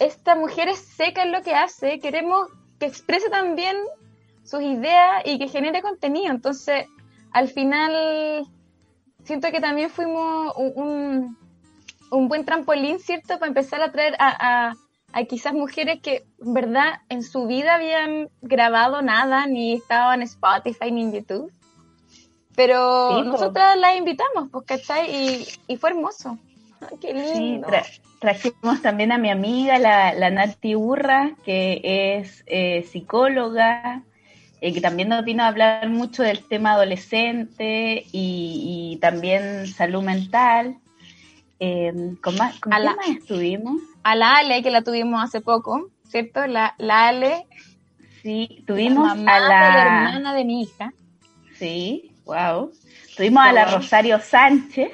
esta 0.00 0.34
mujer 0.34 0.68
es 0.68 0.78
seca 0.78 1.22
en 1.22 1.32
lo 1.32 1.42
que 1.42 1.54
hace, 1.54 2.00
queremos 2.00 2.48
que 2.80 2.86
exprese 2.86 3.30
también 3.30 3.76
sus 4.42 4.62
ideas 4.62 5.22
y 5.24 5.38
que 5.38 5.48
genere 5.48 5.82
contenido. 5.82 6.32
Entonces, 6.32 6.86
al 7.32 7.48
final, 7.48 8.44
siento 9.24 9.50
que 9.52 9.60
también 9.60 9.90
fuimos 9.90 10.52
un, 10.56 11.36
un, 12.10 12.28
buen 12.28 12.44
trampolín, 12.44 12.98
¿cierto? 12.98 13.38
Para 13.38 13.48
empezar 13.48 13.80
a 13.82 13.92
traer 13.92 14.16
a 14.18 14.74
hay 15.12 15.26
quizás 15.26 15.52
mujeres 15.52 16.00
que, 16.00 16.24
¿verdad?, 16.38 17.00
en 17.08 17.22
su 17.22 17.46
vida 17.46 17.74
habían 17.74 18.30
grabado 18.40 19.02
nada, 19.02 19.46
ni 19.46 19.74
estaban 19.74 20.20
en 20.20 20.26
Spotify 20.26 20.90
ni 20.90 21.02
en 21.02 21.12
YouTube. 21.12 21.52
Pero 22.54 23.22
nosotras 23.24 23.76
las 23.78 23.96
invitamos, 23.96 24.48
pues, 24.50 24.66
¿cachai? 24.66 25.10
Y, 25.10 25.46
y 25.68 25.76
fue 25.76 25.90
hermoso. 25.90 26.38
qué 27.00 27.14
lindo. 27.14 27.68
Sí, 27.68 28.00
trajimos 28.18 28.82
también 28.82 29.12
a 29.12 29.18
mi 29.18 29.30
amiga, 29.30 29.78
la, 29.78 30.14
la 30.14 30.30
Nati 30.30 30.76
Urra, 30.76 31.32
que 31.44 31.80
es 32.18 32.44
eh, 32.46 32.86
psicóloga, 32.90 34.02
eh, 34.60 34.72
que 34.72 34.80
también 34.80 35.08
nos 35.08 35.24
vino 35.24 35.42
a 35.42 35.48
hablar 35.48 35.88
mucho 35.88 36.22
del 36.22 36.44
tema 36.46 36.72
adolescente 36.72 38.04
y, 38.12 38.92
y 38.94 38.98
también 38.98 39.66
salud 39.66 40.02
mental. 40.02 40.78
Eh, 41.58 41.92
¿Con, 42.20 42.36
más, 42.36 42.58
¿con 42.60 42.72
quién 42.72 42.84
más 42.84 43.08
estuvimos? 43.08 43.80
A 44.02 44.16
la 44.16 44.36
Ale, 44.36 44.62
que 44.62 44.70
la 44.70 44.82
tuvimos 44.82 45.22
hace 45.22 45.40
poco, 45.40 45.90
¿cierto? 46.08 46.46
La, 46.46 46.74
la 46.78 47.08
Ale. 47.08 47.46
Sí, 48.22 48.64
tuvimos 48.66 49.10
a 49.10 49.40
la... 49.40 49.82
hermana 49.82 50.34
de 50.34 50.44
mi 50.44 50.62
hija. 50.62 50.92
Sí, 51.58 52.12
wow. 52.24 52.72
Tuvimos 53.16 53.44
a 53.44 53.52
la 53.52 53.64
Rosario 53.66 54.20
Sánchez, 54.20 54.92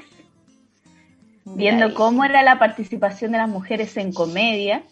viendo 1.44 1.94
cómo 1.94 2.24
era 2.24 2.42
la 2.42 2.58
participación 2.58 3.32
de 3.32 3.38
las 3.38 3.48
mujeres 3.48 3.96
en 3.96 4.12
comedia. 4.12 4.82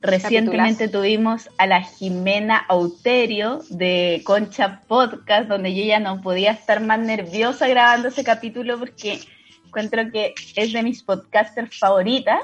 Recientemente 0.00 0.88
tuvimos 0.88 1.48
a 1.58 1.66
la 1.66 1.82
Jimena 1.82 2.58
Auterio 2.68 3.60
de 3.70 4.22
Concha 4.24 4.82
Podcast, 4.86 5.48
donde 5.48 5.74
yo 5.74 5.84
ya 5.84 5.98
no 5.98 6.20
podía 6.20 6.52
estar 6.52 6.80
más 6.80 7.00
nerviosa 7.00 7.66
grabando 7.66 8.08
ese 8.08 8.22
capítulo 8.22 8.78
porque 8.78 9.20
encuentro 9.66 10.10
que 10.12 10.34
es 10.54 10.72
de 10.72 10.82
mis 10.82 11.02
podcasters 11.02 11.76
favoritas 11.78 12.40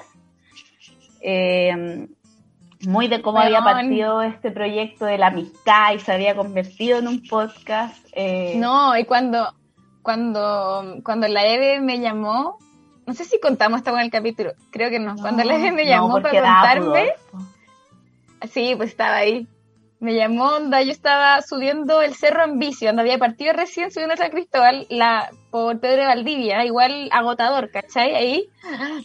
eh, 1.23 2.09
muy 2.87 3.09
de 3.09 3.23
cómo 3.23 3.39
había 3.39 3.63
partido 3.63 4.23
este 4.23 4.51
proyecto 4.51 5.05
de 5.05 5.19
la 5.19 5.29
amistad 5.29 5.95
y 5.95 6.01
se 6.01 6.13
había 6.13 6.35
convertido 6.35 6.99
en 6.99 7.09
un 7.09 7.23
podcast. 7.23 8.05
Eh. 8.13 8.55
No, 8.57 8.97
y 8.97 9.05
cuando, 9.05 9.55
cuando, 10.03 10.99
cuando 11.05 11.29
la 11.29 11.47
Eve 11.47 11.81
me 11.81 12.01
llamó, 12.01 12.59
no 13.07 13.15
sé 13.15 13.25
si 13.25 13.39
contamos 13.41 13.79
esto 13.79 13.91
en 13.91 14.01
el 14.01 14.11
capítulo, 14.11 14.53
creo 14.71 14.91
que 14.91 14.99
no, 14.99 15.15
cuando 15.17 15.45
la 15.45 15.55
Eve 15.55 15.73
me 15.73 15.87
llamó 15.87 16.21
para 16.21 16.41
contarme, 16.41 17.13
sí, 18.51 18.75
pues 18.77 18.91
estaba 18.91 19.17
ahí. 19.17 19.47
Me 20.03 20.17
llamó, 20.17 20.47
onda, 20.47 20.83
yo 20.83 20.91
estaba 20.91 21.41
subiendo 21.43 22.03
el 22.03 22.17
cerro 22.17 22.43
en 22.43 22.59
bici, 22.59 22.89
había 22.89 23.19
partido 23.19 23.53
recién 23.53 23.93
subiendo 23.93 24.15
a 24.15 24.17
San 24.17 24.33
Cristóbal 24.33 24.85
la, 24.91 25.31
por 25.53 25.79
Pedro 25.79 26.03
de 26.03 26.09
Valdivia, 26.09 26.65
igual 26.65 27.09
agotador, 27.13 27.71
¿cachai? 27.71 28.13
Ahí, 28.17 28.51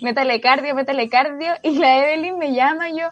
métale 0.01 0.42
cardio, 0.42 0.74
métale 0.74 1.08
cardio, 1.08 1.54
y 1.62 1.77
la 1.77 2.00
Evelyn 2.00 2.39
me 2.39 2.51
llama 2.51 2.89
y 2.89 3.00
yo, 3.00 3.10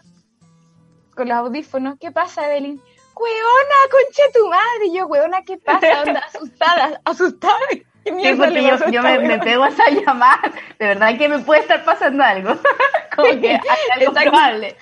con 1.14 1.28
los 1.28 1.38
audífonos, 1.38 1.96
¿qué 2.00 2.10
pasa, 2.10 2.50
Evelyn? 2.50 2.82
¡Hueona, 3.14 3.76
concha 3.92 4.22
tu 4.34 4.48
madre! 4.48 4.86
Y 4.86 4.98
yo, 4.98 5.06
hueona, 5.06 5.42
¿qué 5.42 5.56
pasa? 5.56 6.02
Onda, 6.02 6.24
asustada, 6.26 7.00
asustada. 7.04 7.54
Sí, 7.70 8.12
porque 8.36 8.62
yo, 8.64 8.90
yo 8.90 9.02
me, 9.02 9.18
me, 9.20 9.38
pego 9.38 9.62
a 9.62 9.68
esa 9.68 9.88
llamada, 9.90 10.52
de 10.76 10.86
verdad 10.86 11.16
que 11.16 11.28
me 11.28 11.38
puede 11.38 11.60
estar 11.60 11.84
pasando 11.84 12.24
algo, 12.24 12.56
como 13.14 13.40
que 13.40 13.60
algo 13.94 14.12
probable. 14.12 14.76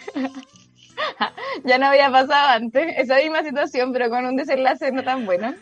ya 1.65 1.79
no 1.79 1.87
había 1.87 2.11
pasado 2.11 2.49
antes 2.49 2.95
esa 2.99 3.17
misma 3.17 3.43
situación, 3.43 3.93
pero 3.93 4.11
con 4.11 4.27
un 4.27 4.37
desenlace 4.37 4.93
no 4.93 5.03
tan 5.03 5.27
bueno. 5.27 5.55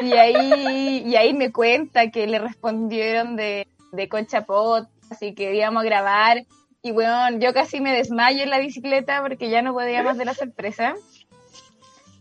Y 0.00 0.12
ahí, 0.14 1.04
y 1.06 1.16
ahí 1.16 1.34
me 1.34 1.52
cuenta 1.52 2.10
que 2.10 2.26
le 2.26 2.38
respondieron 2.38 3.36
de, 3.36 3.66
de 3.92 4.08
Concha 4.08 4.42
Pot, 4.42 4.88
así 5.10 5.34
que 5.34 5.54
íbamos 5.54 5.82
a 5.82 5.86
grabar. 5.86 6.44
Y 6.82 6.90
bueno, 6.90 7.38
yo 7.38 7.52
casi 7.52 7.80
me 7.80 7.92
desmayo 7.92 8.42
en 8.42 8.50
la 8.50 8.58
bicicleta 8.58 9.22
porque 9.22 9.50
ya 9.50 9.62
no 9.62 9.72
podía 9.72 10.02
más 10.02 10.18
de 10.18 10.24
la 10.24 10.34
sorpresa. 10.34 10.94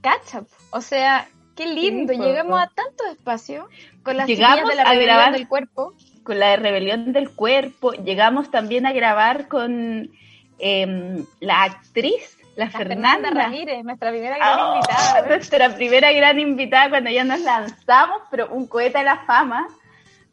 Catch 0.01 0.43
O 0.72 0.81
sea, 0.81 1.27
qué 1.55 1.65
lindo. 1.65 2.13
Llegamos 2.13 2.60
a 2.60 2.67
tanto 2.67 3.05
espacio 3.12 3.70
con 4.03 4.17
las 4.17 4.27
Llegamos 4.27 4.70
de 4.70 4.75
la 4.75 4.84
a 4.84 4.96
grabar 4.96 5.34
del 5.34 5.48
cuerpo. 5.48 5.93
Con 6.24 6.38
la 6.38 6.50
de 6.50 6.58
rebelión 6.58 7.13
del 7.13 7.31
cuerpo. 7.31 7.93
Llegamos 7.93 8.51
también 8.51 8.86
a 8.86 8.93
grabar 8.93 9.48
con 9.48 10.12
em, 10.60 11.25
la 11.39 11.63
actriz 11.63 12.38
la, 12.55 12.70
Fernanda, 12.70 13.29
Ramírez, 13.31 13.84
nuestra 13.84 14.12
primera 14.12 14.38
gran 14.38 14.60
oh, 14.60 14.75
invitada. 14.75 15.27
Nuestra 15.27 15.75
primera 15.75 16.12
gran 16.12 16.39
invitada 16.39 16.89
cuando 16.89 17.10
ya 17.10 17.24
nos 17.24 17.39
lanzamos, 17.41 18.22
pero 18.29 18.50
un 18.51 18.67
cohete 18.67 19.00
a 19.00 19.03
la 19.03 19.17
fama. 19.25 19.67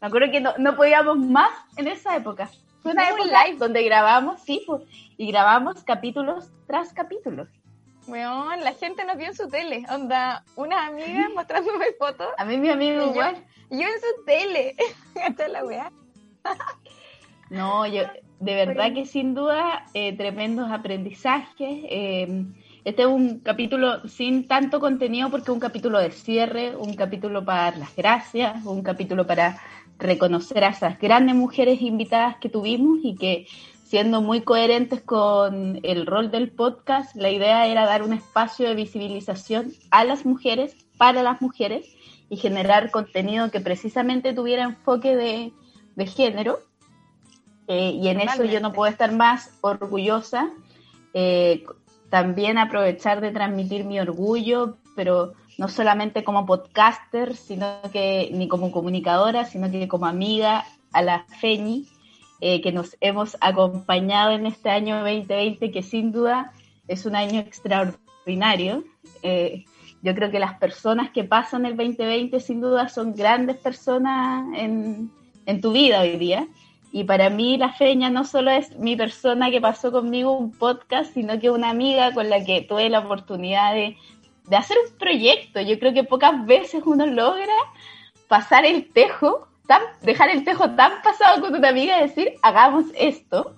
Me 0.01 0.07
acuerdo 0.07 0.31
que 0.31 0.41
no, 0.41 0.53
no 0.57 0.75
podíamos 0.75 1.17
más 1.17 1.51
en 1.77 1.87
esa 1.87 2.15
época. 2.15 2.49
Fue 2.81 2.91
una 2.93 3.09
época 3.09 3.45
live 3.45 3.57
donde 3.57 3.83
grabamos, 3.83 4.41
sí, 4.41 4.63
pues, 4.65 4.83
y 5.17 5.31
grabamos 5.31 5.83
capítulos 5.83 6.49
tras 6.67 6.93
capítulos. 6.93 7.47
Bueno, 8.07 8.55
la 8.55 8.73
gente 8.73 9.05
nos 9.05 9.17
vio 9.17 9.27
en 9.27 9.35
su 9.35 9.47
tele, 9.49 9.85
onda, 9.89 10.43
una 10.55 10.87
amiga 10.87 11.29
mostrándome 11.35 11.85
fotos. 11.99 12.29
A 12.37 12.45
mí 12.45 12.57
mi 12.57 12.69
amigo 12.69 13.05
igual. 13.05 13.45
Yo, 13.69 13.81
en 13.81 14.01
su 14.01 14.25
tele. 14.25 14.75
La 15.51 15.63
weá. 15.63 15.91
no, 17.49 17.85
yo, 17.85 18.03
de 18.39 18.55
verdad 18.55 18.93
que 18.93 19.05
sin 19.05 19.33
duda 19.33 19.85
eh, 19.93 20.15
tremendos 20.15 20.71
aprendizajes. 20.71 21.83
Eh, 21.89 22.45
este 22.85 23.01
es 23.01 23.07
un 23.07 23.39
capítulo 23.39 24.07
sin 24.07 24.47
tanto 24.47 24.79
contenido 24.79 25.29
porque 25.29 25.43
es 25.43 25.49
un 25.49 25.59
capítulo 25.59 25.99
de 25.99 26.11
cierre, 26.11 26.75
un 26.75 26.93
capítulo 26.93 27.43
para 27.43 27.63
dar 27.63 27.77
las 27.77 27.95
gracias, 27.95 28.65
un 28.65 28.81
capítulo 28.81 29.27
para 29.27 29.59
reconocer 29.97 30.63
a 30.63 30.69
esas 30.69 30.97
grandes 30.97 31.35
mujeres 31.35 31.81
invitadas 31.81 32.37
que 32.37 32.47
tuvimos 32.47 32.99
y 33.03 33.15
que 33.15 33.47
siendo 33.83 34.21
muy 34.21 34.41
coherentes 34.41 35.01
con 35.01 35.79
el 35.83 36.05
rol 36.05 36.31
del 36.31 36.51
podcast, 36.51 37.15
la 37.15 37.31
idea 37.31 37.67
era 37.67 37.85
dar 37.85 38.03
un 38.03 38.13
espacio 38.13 38.69
de 38.69 38.75
visibilización 38.75 39.73
a 39.91 40.05
las 40.05 40.25
mujeres, 40.25 40.75
para 40.97 41.23
las 41.23 41.41
mujeres 41.41 41.93
y 42.29 42.37
generar 42.37 42.91
contenido 42.91 43.51
que 43.51 43.59
precisamente 43.59 44.31
tuviera 44.31 44.63
enfoque 44.63 45.15
de, 45.15 45.51
de 45.95 46.05
género 46.05 46.59
Eh, 47.69 47.91
y 47.91 48.07
en 48.09 48.19
eso 48.19 48.43
yo 48.43 48.59
no 48.59 48.73
puedo 48.73 48.91
estar 48.91 49.11
más 49.13 49.51
orgullosa. 49.61 50.49
Eh, 51.13 51.63
también 52.09 52.57
aprovechar 52.57 53.21
de 53.21 53.31
transmitir 53.31 53.85
mi 53.85 53.99
orgullo, 53.99 54.77
pero 54.95 55.33
no 55.59 55.67
solamente 55.67 56.23
como 56.23 56.45
podcaster, 56.45 57.35
sino 57.35 57.79
que 57.93 58.31
ni 58.33 58.47
como 58.47 58.71
comunicadora, 58.71 59.45
sino 59.45 59.69
que 59.69 59.87
como 59.87 60.07
amiga 60.07 60.65
a 60.91 61.01
la 61.03 61.25
Feñi, 61.39 61.87
eh, 62.41 62.61
que 62.61 62.71
nos 62.71 62.97
hemos 63.01 63.37
acompañado 63.39 64.31
en 64.31 64.47
este 64.47 64.69
año 64.69 64.97
2020, 64.99 65.69
que 65.69 65.83
sin 65.83 66.11
duda 66.11 66.53
es 66.87 67.05
un 67.05 67.15
año 67.15 67.39
extraordinario. 67.39 68.83
Eh, 69.21 69.65
yo 70.01 70.15
creo 70.15 70.31
que 70.31 70.39
las 70.39 70.57
personas 70.57 71.11
que 71.11 71.23
pasan 71.23 71.65
el 71.65 71.77
2020 71.77 72.39
sin 72.39 72.61
duda 72.61 72.89
son 72.89 73.13
grandes 73.13 73.57
personas 73.57 74.47
en, 74.57 75.11
en 75.45 75.61
tu 75.61 75.71
vida 75.71 76.01
hoy 76.01 76.17
día. 76.17 76.47
Y 76.91 77.03
para 77.03 77.29
mí 77.29 77.57
la 77.57 77.71
Feña 77.73 78.09
no 78.09 78.23
solo 78.25 78.51
es 78.51 78.75
mi 78.77 78.95
persona 78.95 79.51
que 79.51 79.61
pasó 79.61 79.91
conmigo 79.91 80.31
un 80.31 80.51
podcast, 80.51 81.13
sino 81.13 81.39
que 81.39 81.51
una 81.51 81.69
amiga 81.69 82.13
con 82.13 82.29
la 82.29 82.43
que 82.43 82.61
tuve 82.61 82.89
la 82.89 82.99
oportunidad 82.99 83.73
de, 83.73 83.95
de 84.47 84.55
hacer 84.55 84.77
un 84.85 84.97
proyecto. 84.97 85.61
Yo 85.61 85.77
creo 85.77 85.93
que 85.93 86.03
pocas 86.03 86.45
veces 86.45 86.81
uno 86.85 87.05
logra 87.05 87.53
pasar 88.27 88.65
el 88.65 88.91
tejo, 88.91 89.47
tan, 89.67 89.81
dejar 90.01 90.29
el 90.29 90.43
tejo 90.43 90.71
tan 90.71 91.01
pasado 91.03 91.41
con 91.41 91.53
una 91.53 91.69
amiga 91.69 91.99
y 91.99 92.07
decir, 92.07 92.33
hagamos 92.41 92.85
esto. 92.95 93.55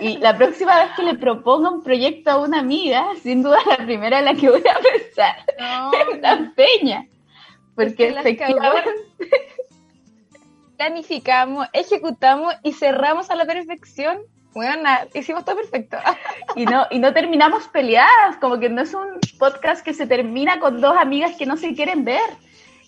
Y 0.00 0.18
la 0.18 0.36
próxima 0.36 0.76
vez 0.76 0.90
que 0.96 1.02
le 1.02 1.14
proponga 1.14 1.70
un 1.70 1.82
proyecto 1.82 2.30
a 2.30 2.40
una 2.40 2.60
amiga, 2.60 3.06
sin 3.22 3.42
duda 3.42 3.58
la 3.66 3.76
primera 3.76 4.18
en 4.18 4.26
la 4.26 4.34
que 4.34 4.50
voy 4.50 4.60
a 4.60 4.78
pensar 4.78 5.36
es 6.12 6.20
la 6.20 6.52
Feña. 6.54 7.06
Porque 7.74 8.08
efectivamente 8.08 8.90
planificamos, 10.76 11.66
ejecutamos 11.72 12.54
y 12.62 12.72
cerramos 12.72 13.30
a 13.30 13.36
la 13.36 13.44
perfección. 13.44 14.18
Bueno, 14.54 14.88
hicimos 15.14 15.44
todo 15.44 15.56
perfecto. 15.56 15.96
y 16.56 16.64
no, 16.64 16.86
y 16.90 16.98
no 16.98 17.12
terminamos 17.12 17.68
peleadas, 17.68 18.36
como 18.40 18.58
que 18.58 18.68
no 18.68 18.82
es 18.82 18.94
un 18.94 19.20
podcast 19.38 19.84
que 19.84 19.94
se 19.94 20.06
termina 20.06 20.60
con 20.60 20.80
dos 20.80 20.96
amigas 20.96 21.36
que 21.36 21.46
no 21.46 21.56
se 21.56 21.74
quieren 21.74 22.04
ver. 22.04 22.30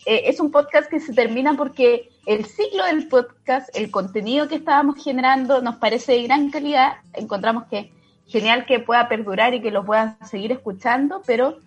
Eh, 0.06 0.22
es 0.26 0.40
un 0.40 0.50
podcast 0.50 0.88
que 0.88 1.00
se 1.00 1.12
termina 1.12 1.54
porque 1.54 2.08
el 2.24 2.46
ciclo 2.46 2.84
del 2.86 3.08
podcast, 3.08 3.68
el 3.76 3.90
contenido 3.90 4.48
que 4.48 4.54
estábamos 4.54 5.02
generando 5.02 5.60
nos 5.60 5.76
parece 5.76 6.12
de 6.12 6.22
gran 6.22 6.50
calidad. 6.50 6.96
Encontramos 7.12 7.64
que 7.64 7.92
genial 8.26 8.64
que 8.66 8.78
pueda 8.78 9.08
perdurar 9.08 9.54
y 9.54 9.60
que 9.60 9.70
lo 9.70 9.84
puedan 9.84 10.16
seguir 10.26 10.52
escuchando, 10.52 11.22
pero 11.26 11.58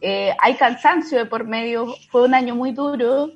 eh, 0.00 0.34
hay 0.38 0.54
cansancio 0.54 1.18
de 1.18 1.26
por 1.26 1.44
medio. 1.44 1.94
Fue 2.10 2.22
un 2.22 2.34
año 2.34 2.54
muy 2.54 2.72
duro 2.72 3.30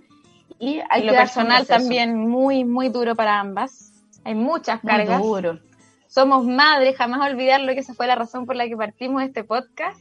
y 0.64 0.82
hay 0.88 1.02
lo 1.02 1.12
personal 1.12 1.66
también 1.66 2.16
muy, 2.16 2.64
muy 2.64 2.88
duro 2.88 3.14
para 3.14 3.40
ambas. 3.40 3.92
Hay 4.24 4.34
muchas 4.34 4.80
cargas. 4.80 5.20
Muy 5.20 5.28
duro. 5.28 5.60
Somos 6.06 6.46
madres, 6.46 6.96
jamás 6.96 7.30
olvidarlo 7.30 7.74
que 7.74 7.80
esa 7.80 7.94
fue 7.94 8.06
la 8.06 8.14
razón 8.14 8.46
por 8.46 8.56
la 8.56 8.66
que 8.68 8.76
partimos 8.76 9.22
este 9.22 9.44
podcast, 9.44 10.00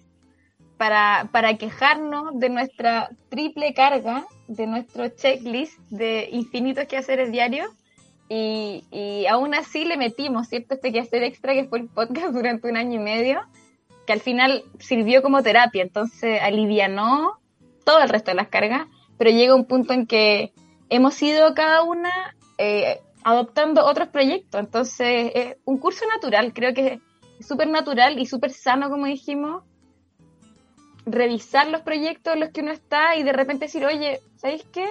para, 0.78 1.30
para 1.32 1.58
quejarnos 1.58 2.40
de 2.40 2.50
nuestra 2.50 3.10
triple 3.30 3.74
carga, 3.74 4.26
de 4.48 4.68
nuestro 4.68 5.08
checklist 5.10 5.78
de 5.90 6.30
infinitos 6.32 6.86
quehaceres 6.86 7.32
diarios. 7.32 7.70
Y, 8.30 8.86
y 8.92 9.26
aún 9.28 9.54
así 9.54 9.86
le 9.86 9.98
metimos, 9.98 10.48
¿cierto? 10.48 10.76
Este 10.76 10.92
quehacer 10.92 11.24
extra 11.24 11.54
que 11.54 11.66
fue 11.66 11.80
el 11.80 11.88
podcast 11.88 12.28
durante 12.34 12.70
un 12.70 12.78
año 12.78 13.02
y 13.02 13.04
medio, 13.04 13.42
que 14.08 14.14
al 14.14 14.22
final 14.22 14.64
sirvió 14.80 15.22
como 15.22 15.44
terapia, 15.44 15.84
entonces 15.84 16.42
alivianó 16.42 17.40
todo 17.84 18.00
el 18.00 18.10
resto 18.10 18.32
de 18.32 18.36
las 18.36 18.48
cargas 18.48 18.88
pero 19.24 19.38
llega 19.38 19.56
un 19.56 19.64
punto 19.64 19.94
en 19.94 20.06
que 20.06 20.52
hemos 20.90 21.22
ido 21.22 21.54
cada 21.54 21.84
una 21.84 22.36
eh, 22.58 23.00
adoptando 23.24 23.86
otros 23.86 24.10
proyectos. 24.10 24.60
Entonces, 24.60 25.32
es 25.34 25.56
un 25.64 25.78
curso 25.78 26.04
natural, 26.14 26.52
creo 26.54 26.74
que 26.74 27.00
es 27.40 27.48
súper 27.48 27.70
natural 27.70 28.20
y 28.20 28.26
súper 28.26 28.52
sano, 28.52 28.90
como 28.90 29.06
dijimos, 29.06 29.64
revisar 31.06 31.70
los 31.70 31.84
proyectos 31.84 32.34
en 32.34 32.42
los 32.42 32.50
que 32.50 32.60
uno 32.60 32.74
está 32.74 33.16
y 33.16 33.24
de 33.24 33.32
repente 33.32 33.68
decir, 33.68 33.86
oye, 33.86 34.20
¿sabéis 34.36 34.66
qué? 34.74 34.90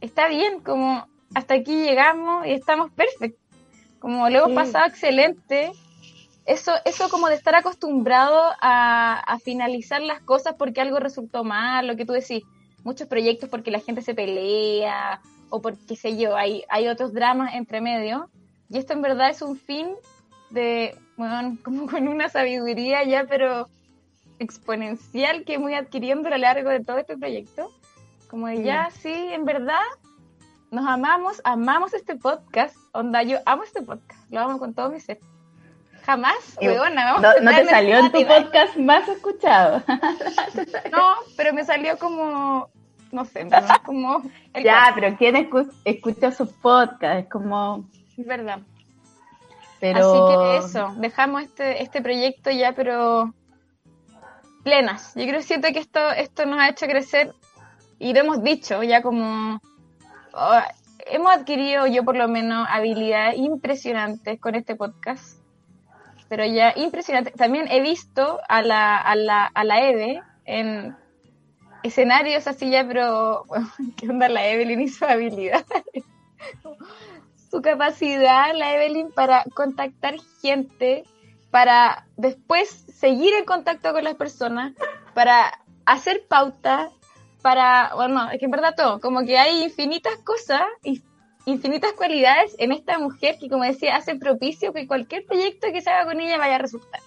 Está 0.00 0.26
bien, 0.26 0.58
como 0.62 1.06
hasta 1.32 1.54
aquí 1.54 1.84
llegamos 1.84 2.48
y 2.48 2.50
estamos 2.50 2.90
perfectos. 2.90 3.40
Como 4.00 4.28
lo 4.30 4.46
hemos 4.46 4.52
pasado 4.52 4.88
excelente. 4.88 5.70
Eso, 6.44 6.72
eso 6.84 7.08
como 7.08 7.28
de 7.28 7.36
estar 7.36 7.54
acostumbrado 7.54 8.50
a, 8.60 9.20
a 9.20 9.38
finalizar 9.38 10.02
las 10.02 10.20
cosas 10.22 10.56
porque 10.58 10.80
algo 10.80 10.98
resultó 10.98 11.44
mal, 11.44 11.86
lo 11.86 11.94
que 11.94 12.04
tú 12.04 12.14
decís, 12.14 12.42
muchos 12.84 13.08
proyectos 13.08 13.48
porque 13.48 13.70
la 13.70 13.80
gente 13.80 14.02
se 14.02 14.14
pelea 14.14 15.20
o 15.48 15.60
porque, 15.60 15.80
qué 15.88 15.96
sé 15.96 16.16
yo, 16.16 16.36
hay, 16.36 16.64
hay 16.68 16.88
otros 16.88 17.12
dramas 17.12 17.54
entre 17.54 17.80
medio. 17.80 18.30
Y 18.68 18.78
esto 18.78 18.92
en 18.92 19.02
verdad 19.02 19.30
es 19.30 19.42
un 19.42 19.56
fin 19.56 19.88
de, 20.50 20.96
bueno, 21.16 21.56
como 21.64 21.86
con 21.86 22.08
una 22.08 22.28
sabiduría 22.28 23.04
ya, 23.04 23.26
pero 23.28 23.68
exponencial 24.38 25.44
que 25.44 25.58
voy 25.58 25.74
adquiriendo 25.74 26.28
a 26.28 26.32
lo 26.32 26.38
largo 26.38 26.70
de 26.70 26.84
todo 26.84 26.98
este 26.98 27.16
proyecto. 27.16 27.70
Como 28.28 28.46
de 28.46 28.62
ya, 28.62 28.90
sí, 28.90 29.12
en 29.12 29.44
verdad, 29.44 29.82
nos 30.70 30.86
amamos, 30.86 31.40
amamos 31.44 31.94
este 31.94 32.14
podcast. 32.16 32.76
Onda, 32.92 33.22
yo 33.22 33.38
amo 33.44 33.64
este 33.64 33.82
podcast, 33.82 34.30
lo 34.30 34.40
amo 34.40 34.58
con 34.58 34.72
todo 34.72 34.88
mi 34.88 35.00
ser. 35.00 35.18
Jamás, 36.04 36.56
weona, 36.60 37.18
no, 37.18 37.32
no 37.42 37.50
te 37.50 37.66
salió 37.66 37.98
en 37.98 38.12
tu 38.12 38.26
podcast 38.26 38.76
más 38.76 39.08
escuchado. 39.08 39.82
No, 40.90 41.14
pero 41.36 41.52
me 41.52 41.64
salió 41.64 41.98
como, 41.98 42.68
no 43.12 43.24
sé, 43.24 43.46
como... 43.84 44.22
ya, 44.54 44.92
pero 44.94 45.16
¿quién 45.16 45.48
escucha 45.84 46.32
sus 46.32 46.50
podcasts? 46.50 47.24
Es 47.24 47.30
como... 47.30 47.88
Es 48.16 48.26
verdad. 48.26 48.60
Pero... 49.80 49.98
Así 49.98 50.36
que 50.36 50.66
eso, 50.66 50.94
dejamos 50.98 51.42
este, 51.42 51.82
este 51.82 52.02
proyecto 52.02 52.50
ya, 52.50 52.72
pero 52.72 53.32
plenas. 54.62 55.14
Yo 55.14 55.26
creo 55.26 55.42
siento 55.42 55.68
que 55.72 55.78
esto, 55.78 56.10
esto 56.10 56.46
nos 56.46 56.60
ha 56.60 56.68
hecho 56.68 56.86
crecer 56.86 57.32
y 57.98 58.12
lo 58.12 58.20
hemos 58.20 58.42
dicho 58.42 58.82
ya 58.82 59.02
como... 59.02 59.60
Oh, 60.32 60.60
hemos 61.06 61.32
adquirido 61.32 61.86
yo 61.86 62.04
por 62.04 62.16
lo 62.16 62.28
menos 62.28 62.66
habilidades 62.70 63.38
impresionantes 63.38 64.38
con 64.40 64.54
este 64.54 64.76
podcast 64.76 65.39
pero 66.30 66.46
ya 66.46 66.72
impresionante. 66.76 67.32
También 67.32 67.66
he 67.70 67.80
visto 67.82 68.38
a 68.48 68.62
la, 68.62 68.96
a 68.96 69.16
la, 69.16 69.46
a 69.46 69.64
la 69.64 69.80
Eve 69.80 70.22
en 70.44 70.96
escenarios 71.82 72.46
así 72.46 72.70
ya, 72.70 72.86
pero 72.86 73.44
¿qué 73.96 74.08
onda 74.08 74.28
la 74.28 74.46
Evelyn 74.46 74.80
y 74.80 74.88
su 74.88 75.04
habilidad? 75.04 75.66
su 77.50 77.60
capacidad, 77.60 78.54
la 78.54 78.76
Evelyn, 78.76 79.10
para 79.10 79.42
contactar 79.54 80.14
gente, 80.40 81.02
para 81.50 82.06
después 82.16 82.68
seguir 82.68 83.34
en 83.34 83.44
contacto 83.44 83.92
con 83.92 84.04
las 84.04 84.14
personas, 84.14 84.72
para 85.14 85.60
hacer 85.84 86.26
pauta, 86.28 86.90
para, 87.42 87.92
bueno, 87.96 88.30
es 88.30 88.38
que 88.38 88.44
en 88.44 88.52
verdad 88.52 88.74
todo, 88.76 89.00
como 89.00 89.24
que 89.24 89.36
hay 89.36 89.64
infinitas 89.64 90.16
cosas, 90.18 90.62
infinitas 91.46 91.92
cualidades 91.92 92.54
en 92.58 92.72
esta 92.72 92.98
mujer 92.98 93.36
que, 93.38 93.48
como 93.48 93.64
decía, 93.64 93.96
hace 93.96 94.16
propicio 94.16 94.72
que 94.72 94.86
cualquier 94.86 95.24
proyecto 95.24 95.68
que 95.72 95.80
se 95.80 95.90
haga 95.90 96.04
con 96.04 96.20
ella 96.20 96.38
vaya 96.38 96.56
a 96.56 96.58
resultar. 96.58 97.00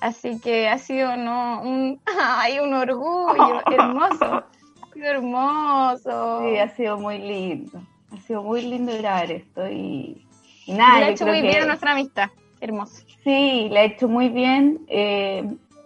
Así 0.00 0.40
que 0.40 0.68
ha 0.68 0.78
sido 0.78 1.16
no 1.16 1.62
un, 1.62 2.00
ay, 2.20 2.58
un 2.60 2.72
orgullo 2.74 3.62
hermoso. 3.70 4.24
Ha 4.24 4.92
sido 4.92 5.06
hermoso. 5.06 6.40
Sí, 6.42 6.58
ha 6.58 6.68
sido 6.68 6.98
muy 6.98 7.18
lindo. 7.18 7.80
Ha 8.12 8.20
sido 8.20 8.42
muy 8.42 8.62
lindo 8.62 8.96
grabar 8.96 9.30
esto 9.30 9.68
y, 9.68 10.24
nada. 10.66 11.00
Le 11.00 11.06
ha 11.06 11.10
hecho 11.10 11.26
muy 11.26 11.42
bien 11.42 11.62
a 11.62 11.66
nuestra 11.66 11.92
amistad. 11.92 12.30
Hermoso. 12.60 13.04
Sí, 13.22 13.68
le 13.70 13.78
ha 13.78 13.84
hecho 13.84 14.08
muy 14.08 14.28
bien. 14.28 14.80
Eh, 14.88 15.44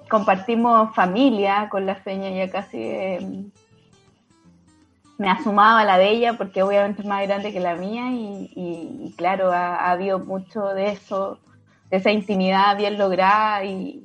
compartimos 0.08 0.94
familia 0.94 1.68
con 1.70 1.86
la 1.86 1.94
feña 1.96 2.30
ya 2.30 2.50
casi. 2.50 2.78
Eh, 2.78 3.44
me 5.22 5.30
ha 5.30 5.40
sumado 5.40 5.78
a 5.78 5.84
la 5.84 5.98
de 5.98 6.10
ella 6.10 6.32
porque 6.32 6.64
obviamente 6.64 7.02
es 7.02 7.06
más 7.06 7.22
grande 7.22 7.52
que 7.52 7.60
la 7.60 7.76
mía 7.76 8.10
y, 8.10 9.14
claro, 9.16 9.52
ha, 9.52 9.92
habido 9.92 10.18
mucho 10.18 10.66
de 10.74 10.90
eso, 10.90 11.38
de 11.92 11.98
esa 11.98 12.10
intimidad 12.10 12.76
bien 12.76 12.98
lograda 12.98 13.64
y, 13.64 14.02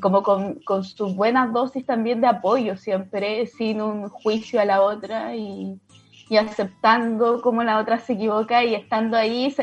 como 0.00 0.22
con, 0.22 0.62
sus 0.82 1.14
buenas 1.14 1.52
dosis 1.52 1.84
también 1.84 2.22
de 2.22 2.28
apoyo 2.28 2.78
siempre, 2.78 3.46
sin 3.48 3.82
un 3.82 4.08
juicio 4.08 4.62
a 4.62 4.64
la 4.64 4.80
otra 4.80 5.36
y, 5.36 5.78
aceptando 6.38 7.42
cómo 7.42 7.62
la 7.62 7.78
otra 7.78 7.98
se 7.98 8.14
equivoca 8.14 8.64
y 8.64 8.74
estando 8.74 9.18
ahí. 9.18 9.54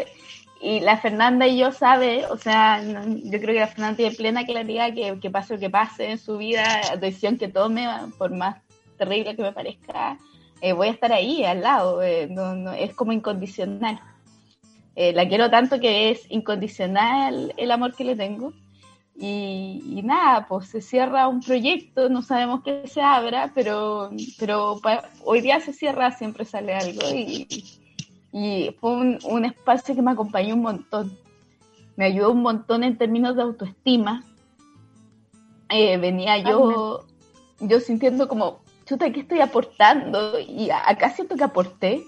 y 0.62 0.80
la 0.82 0.98
Fernanda 0.98 1.48
y 1.48 1.58
yo 1.58 1.72
sabe, 1.72 2.28
o 2.28 2.38
sea, 2.38 2.84
yo 2.84 3.40
creo 3.40 3.54
que 3.56 3.62
la 3.62 3.68
Fernanda 3.68 3.98
tiene 3.98 4.16
plena 4.16 4.46
claridad 4.46 4.94
que, 4.94 5.20
que 5.20 5.32
pase 5.32 5.56
lo 5.56 5.60
que 5.60 5.72
pase 5.72 6.12
en 6.12 6.20
su 6.20 6.38
vida, 6.38 6.64
decisión 7.00 7.40
que 7.40 7.48
tome, 7.48 7.88
por 8.20 8.30
más 8.30 8.58
terrible 8.96 9.36
que 9.36 9.42
me 9.42 9.54
parezca, 9.54 10.20
eh, 10.62 10.74
voy 10.74 10.88
a 10.88 10.92
estar 10.92 11.12
ahí 11.12 11.44
al 11.44 11.62
lado, 11.62 12.02
eh, 12.02 12.28
no, 12.30 12.72
es 12.74 12.94
como 12.94 13.12
incondicional. 13.12 14.00
Eh, 14.96 15.14
la 15.14 15.28
quiero 15.28 15.50
tanto 15.52 15.80
que 15.80 16.10
es 16.10 16.26
incondicional 16.30 17.54
el 17.58 17.72
amor 17.72 17.96
que 17.96 18.04
le 18.04 18.16
tengo. 18.16 18.54
Y, 19.20 20.02
nada, 20.04 20.46
pues 20.48 20.68
se 20.68 20.80
cierra 20.80 21.28
un 21.28 21.42
proyecto, 21.42 22.08
no 22.08 22.22
sabemos 22.22 22.62
qué 22.64 22.84
se 22.88 23.02
abra, 23.02 23.52
pero, 23.56 24.12
pero 24.38 24.80
hoy 25.24 25.42
día 25.42 25.60
se 25.60 25.74
cierra, 25.74 26.12
siempre 26.12 26.46
sale 26.46 26.76
algo 26.76 27.02
y, 27.12 27.48
y 28.32 28.76
fue 28.80 28.92
un, 28.92 29.18
un, 29.24 29.46
espacio 29.46 29.96
que 29.96 30.04
me 30.04 30.12
acompañó 30.12 30.54
un 30.54 30.62
montón. 30.62 31.18
me 31.96 32.06
ayudó 32.06 32.32
un 32.32 32.44
montón 32.44 32.84
en 32.84 32.98
términos 32.98 33.36
de 33.36 33.42
autoestima. 33.42 34.24
Eh, 35.70 35.98
venía 35.98 36.38
yo, 36.38 37.06
yo 37.60 37.80
sintiendo 37.80 38.28
como, 38.28 38.60
chuta, 38.88 39.12
¿qué 39.12 39.20
estoy 39.20 39.42
aportando? 39.42 40.40
Y 40.40 40.70
acá 40.70 41.10
siento 41.10 41.36
que 41.36 41.44
aporté. 41.44 42.04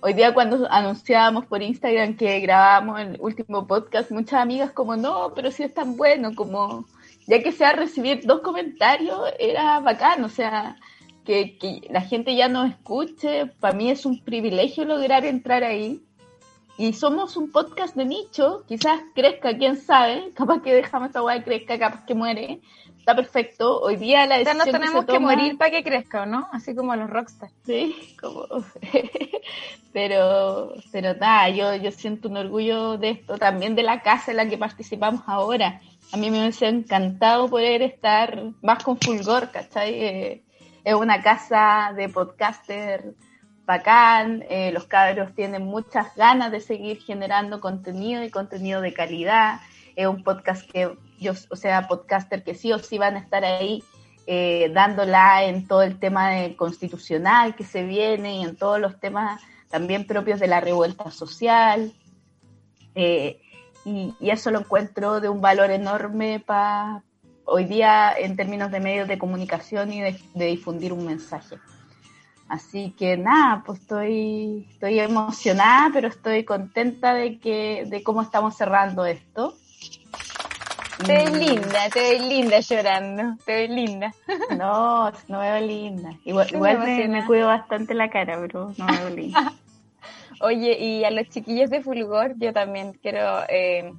Hoy 0.00 0.14
día 0.14 0.32
cuando 0.32 0.66
anunciábamos 0.70 1.46
por 1.46 1.62
Instagram 1.62 2.16
que 2.16 2.38
grabábamos 2.40 3.00
el 3.00 3.20
último 3.20 3.66
podcast, 3.66 4.10
muchas 4.12 4.40
amigas 4.40 4.70
como, 4.70 4.96
no, 4.96 5.32
pero 5.34 5.50
si 5.50 5.64
es 5.64 5.74
tan 5.74 5.96
bueno, 5.96 6.34
como, 6.34 6.86
ya 7.26 7.42
que 7.42 7.52
sea 7.52 7.72
recibir 7.72 8.24
dos 8.24 8.40
comentarios, 8.40 9.18
era 9.38 9.80
bacán, 9.80 10.24
o 10.24 10.28
sea, 10.28 10.76
que, 11.24 11.58
que 11.58 11.82
la 11.90 12.00
gente 12.00 12.34
ya 12.34 12.48
nos 12.48 12.70
escuche, 12.70 13.46
para 13.58 13.74
mí 13.74 13.90
es 13.90 14.06
un 14.06 14.24
privilegio 14.24 14.84
lograr 14.84 15.26
entrar 15.26 15.64
ahí 15.64 16.00
y 16.78 16.94
somos 16.94 17.36
un 17.36 17.50
podcast 17.50 17.94
de 17.94 18.06
nicho, 18.06 18.64
quizás 18.66 19.02
crezca, 19.14 19.58
quién 19.58 19.76
sabe, 19.76 20.32
capaz 20.34 20.62
que 20.62 20.72
dejamos 20.72 21.08
esta 21.08 21.20
guay 21.20 21.42
crezca, 21.42 21.78
capaz 21.78 22.06
que 22.06 22.14
muere, 22.14 22.62
está 23.00 23.16
perfecto. 23.16 23.80
Hoy 23.80 23.96
día 23.96 24.26
la 24.26 24.36
decisión 24.36 24.58
nos 24.58 24.70
tenemos 24.70 25.04
que, 25.06 25.18
morir 25.18 25.56
para 25.58 25.70
que 25.70 25.82
crezca, 25.82 26.26
¿no? 26.26 26.48
Así 26.52 26.74
como 26.74 26.94
los 26.94 27.08
rockstars. 27.08 27.52
Sí, 27.64 28.14
como... 28.20 28.46
pero, 29.92 30.74
pero 30.92 31.14
nada, 31.14 31.48
yo, 31.48 31.74
yo 31.76 31.90
siento 31.90 32.28
un 32.28 32.36
orgullo 32.36 32.98
de 32.98 33.10
esto, 33.10 33.38
también 33.38 33.74
de 33.74 33.82
la 33.82 34.02
casa 34.02 34.30
en 34.30 34.36
la 34.36 34.48
que 34.48 34.58
participamos 34.58 35.22
ahora. 35.26 35.80
A 36.12 36.16
mí 36.16 36.30
me 36.30 36.40
hubiese 36.40 36.68
encantado 36.68 37.48
poder 37.48 37.82
estar 37.82 38.42
más 38.62 38.84
con 38.84 38.98
Fulgor, 38.98 39.50
¿cachai? 39.50 39.94
Eh, 39.94 40.42
es 40.84 40.94
una 40.94 41.22
casa 41.22 41.92
de 41.96 42.08
podcaster 42.08 43.14
bacán, 43.64 44.44
eh, 44.50 44.72
los 44.72 44.84
cabros 44.84 45.34
tienen 45.34 45.64
muchas 45.64 46.14
ganas 46.16 46.50
de 46.50 46.60
seguir 46.60 47.00
generando 47.00 47.60
contenido 47.60 48.22
y 48.24 48.30
contenido 48.30 48.80
de 48.80 48.92
calidad. 48.92 49.60
Es 49.96 50.06
un 50.06 50.22
podcast 50.22 50.68
que 50.70 50.90
yo, 51.20 51.32
o 51.50 51.56
sea, 51.56 51.86
podcaster 51.88 52.42
que 52.42 52.54
sí 52.54 52.72
o 52.72 52.78
sí 52.78 52.98
van 52.98 53.16
a 53.16 53.20
estar 53.20 53.44
ahí 53.44 53.82
eh, 54.26 54.70
dándola 54.74 55.44
en 55.44 55.66
todo 55.66 55.82
el 55.82 55.98
tema 55.98 56.30
de 56.30 56.56
constitucional 56.56 57.54
que 57.54 57.64
se 57.64 57.84
viene 57.84 58.36
y 58.36 58.42
en 58.42 58.56
todos 58.56 58.80
los 58.80 58.98
temas 59.00 59.40
también 59.68 60.06
propios 60.06 60.40
de 60.40 60.48
la 60.48 60.60
revuelta 60.60 61.10
social. 61.10 61.92
Eh, 62.94 63.40
y, 63.84 64.14
eso 64.20 64.50
lo 64.50 64.60
encuentro 64.60 65.20
de 65.20 65.28
un 65.28 65.40
valor 65.40 65.70
enorme 65.70 66.40
para 66.40 67.02
hoy 67.44 67.64
día 67.64 68.12
en 68.16 68.36
términos 68.36 68.70
de 68.70 68.80
medios 68.80 69.08
de 69.08 69.18
comunicación 69.18 69.92
y 69.92 70.00
de 70.00 70.46
difundir 70.46 70.92
un 70.92 71.06
mensaje. 71.06 71.56
Así 72.50 72.90
que 72.98 73.16
nada, 73.16 73.62
pues 73.64 73.80
estoy, 73.80 74.66
estoy 74.72 74.98
emocionada, 74.98 75.90
pero 75.92 76.08
estoy 76.08 76.44
contenta 76.44 77.14
de 77.14 77.38
que, 77.38 77.86
de 77.86 78.02
cómo 78.02 78.22
estamos 78.22 78.56
cerrando 78.56 79.04
esto. 79.06 79.54
Te 81.06 81.12
ves 81.12 81.32
linda, 81.32 81.88
te 81.92 82.00
ves 82.00 82.22
linda 82.26 82.60
llorando, 82.60 83.36
te 83.44 83.54
ves 83.54 83.70
linda. 83.70 84.14
No, 84.56 85.10
no 85.28 85.38
me 85.40 85.52
veo 85.52 85.66
linda. 85.66 86.14
Igual, 86.24 86.48
igual 86.52 86.78
me, 86.78 87.26
cuido 87.26 87.46
bastante 87.46 87.94
la 87.94 88.10
cara, 88.10 88.38
pero 88.40 88.72
no 88.76 88.86
me 88.86 88.98
veo 88.98 89.10
linda. 89.10 89.52
Oye, 90.40 90.78
y 90.78 91.04
a 91.04 91.10
los 91.10 91.28
chiquillos 91.28 91.70
de 91.70 91.82
Fulgor, 91.82 92.34
yo 92.38 92.52
también 92.52 92.92
quiero 92.94 93.42
eh, 93.48 93.92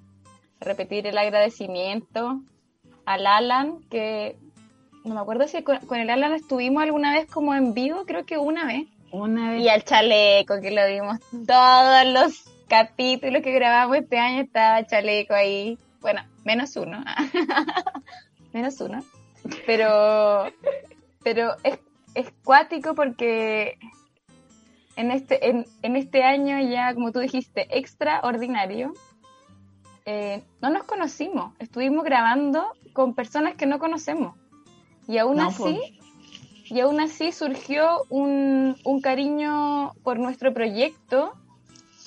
repetir 0.60 1.08
el 1.08 1.18
agradecimiento 1.18 2.42
al 3.06 3.28
Alan, 3.28 3.80
que 3.90 4.38
no 5.04 5.16
me 5.16 5.22
acuerdo 5.22 5.48
si 5.48 5.64
con, 5.64 6.00
el 6.00 6.10
Alan 6.10 6.34
estuvimos 6.34 6.84
alguna 6.84 7.14
vez 7.14 7.30
como 7.30 7.54
en 7.54 7.74
vivo, 7.74 8.06
creo 8.06 8.26
que 8.26 8.38
una 8.38 8.66
vez. 8.66 8.88
Una 9.12 9.52
vez. 9.52 9.62
Y 9.62 9.70
al 9.70 9.84
chaleco, 9.84 10.62
que 10.62 10.72
lo 10.72 10.88
vimos 10.88 11.20
todos 11.46 12.06
los 12.06 12.44
capítulos 12.68 13.42
que 13.42 13.52
grabamos 13.52 13.98
este 13.98 14.18
año, 14.18 14.42
estaba 14.42 14.86
chaleco 14.86 15.34
ahí. 15.34 15.78
Bueno, 16.00 16.22
menos 16.44 16.76
uno. 16.76 17.04
menos 18.54 18.80
uno. 18.82 19.04
Pero, 19.66 20.52
pero 21.24 21.56
es, 21.64 21.80
es 22.14 22.32
cuático 22.44 22.96
porque 22.96 23.78
en 24.96 25.12
este, 25.12 25.50
en, 25.50 25.66
en 25.82 25.96
este 25.96 26.24
año 26.24 26.60
ya, 26.60 26.94
como 26.94 27.12
tú 27.12 27.20
dijiste, 27.20 27.68
extraordinario, 27.78 28.94
eh, 30.06 30.44
no 30.62 30.70
nos 30.70 30.84
conocimos. 30.84 31.54
Estuvimos 31.60 32.04
grabando 32.04 32.66
con 32.94 33.14
personas 33.14 33.56
que 33.56 33.66
no 33.66 33.80
conocemos. 33.80 34.36
Y 35.08 35.18
aún 35.18 35.40
así, 35.40 35.64
pues. 35.64 36.72
y 36.72 36.80
aún 36.80 37.00
así 37.00 37.32
surgió 37.32 38.04
un, 38.10 38.78
un 38.84 39.02
cariño 39.02 39.94
por 40.04 40.20
nuestro 40.20 40.54
proyecto 40.54 41.34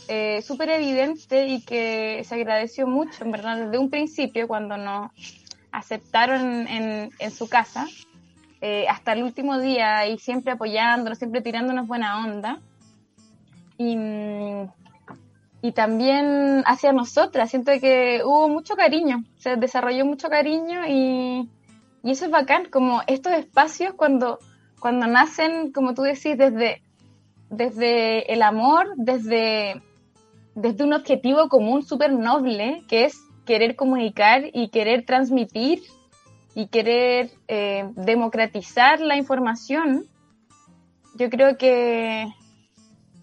eh, 0.08 0.42
súper 0.42 0.70
evidente 0.70 1.46
y 1.46 1.62
que 1.62 2.22
se 2.24 2.34
agradeció 2.34 2.86
mucho, 2.86 3.24
en 3.24 3.30
verdad, 3.30 3.64
desde 3.64 3.78
un 3.78 3.90
principio 3.90 4.48
cuando 4.48 4.76
nos 4.76 5.10
aceptaron 5.72 6.66
en, 6.68 7.10
en 7.18 7.30
su 7.30 7.48
casa, 7.48 7.86
eh, 8.60 8.86
hasta 8.88 9.12
el 9.12 9.22
último 9.22 9.58
día 9.58 10.06
y 10.06 10.18
siempre 10.18 10.52
apoyándonos, 10.52 11.18
siempre 11.18 11.42
tirándonos 11.42 11.86
buena 11.86 12.24
onda. 12.24 12.60
Y, 13.76 13.96
y 15.60 15.72
también 15.72 16.62
hacia 16.64 16.92
nosotras, 16.92 17.50
siento 17.50 17.72
que 17.80 18.22
hubo 18.24 18.48
mucho 18.48 18.76
cariño, 18.76 19.24
se 19.36 19.56
desarrolló 19.56 20.04
mucho 20.04 20.28
cariño 20.28 20.86
y, 20.86 21.48
y 22.02 22.10
eso 22.10 22.26
es 22.26 22.30
bacán, 22.30 22.66
como 22.70 23.02
estos 23.06 23.32
espacios 23.32 23.94
cuando, 23.94 24.38
cuando 24.78 25.06
nacen, 25.06 25.72
como 25.72 25.94
tú 25.94 26.02
decís, 26.02 26.38
desde, 26.38 26.82
desde 27.50 28.32
el 28.32 28.42
amor, 28.42 28.92
desde, 28.96 29.82
desde 30.54 30.84
un 30.84 30.92
objetivo 30.92 31.48
común 31.48 31.82
súper 31.82 32.12
noble, 32.12 32.84
que 32.88 33.04
es 33.04 33.20
querer 33.44 33.76
comunicar 33.76 34.44
y 34.52 34.68
querer 34.68 35.04
transmitir 35.04 35.82
y 36.54 36.68
querer 36.68 37.30
eh, 37.48 37.88
democratizar 37.96 39.00
la 39.00 39.16
información, 39.16 40.04
yo 41.16 41.28
creo 41.30 41.56
que 41.58 42.26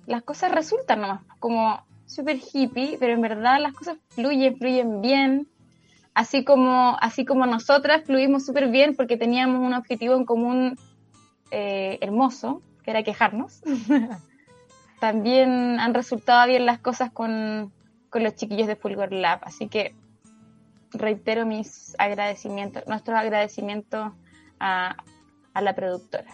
las 0.05 0.23
cosas 0.23 0.51
resultan 0.51 1.01
nomás, 1.01 1.21
como 1.39 1.81
súper 2.05 2.39
hippie, 2.53 2.97
pero 2.99 3.13
en 3.13 3.21
verdad 3.21 3.59
las 3.61 3.73
cosas 3.73 3.97
fluyen, 4.09 4.57
fluyen 4.57 5.01
bien, 5.01 5.47
así 6.13 6.43
como, 6.43 6.97
así 6.99 7.23
como 7.23 7.45
nosotras 7.45 8.03
fluimos 8.05 8.45
súper 8.45 8.69
bien 8.69 8.95
porque 8.95 9.15
teníamos 9.15 9.65
un 9.65 9.73
objetivo 9.73 10.15
en 10.15 10.25
común 10.25 10.77
eh, 11.51 11.97
hermoso, 12.01 12.61
que 12.83 12.91
era 12.91 13.03
quejarnos, 13.03 13.61
también 15.01 15.79
han 15.79 15.95
resultado 15.95 16.47
bien 16.47 16.67
las 16.67 16.77
cosas 16.77 17.11
con, 17.11 17.73
con 18.11 18.23
los 18.23 18.35
chiquillos 18.35 18.67
de 18.67 18.75
Fulgor 18.75 19.11
Lab. 19.11 19.39
Así 19.41 19.67
que 19.67 19.95
reitero 20.93 21.43
mis 21.47 21.95
agradecimientos, 21.97 22.85
nuestros 22.85 23.17
agradecimientos 23.17 24.13
a, 24.59 24.95
a 25.55 25.61
la 25.61 25.73
productora. 25.73 26.31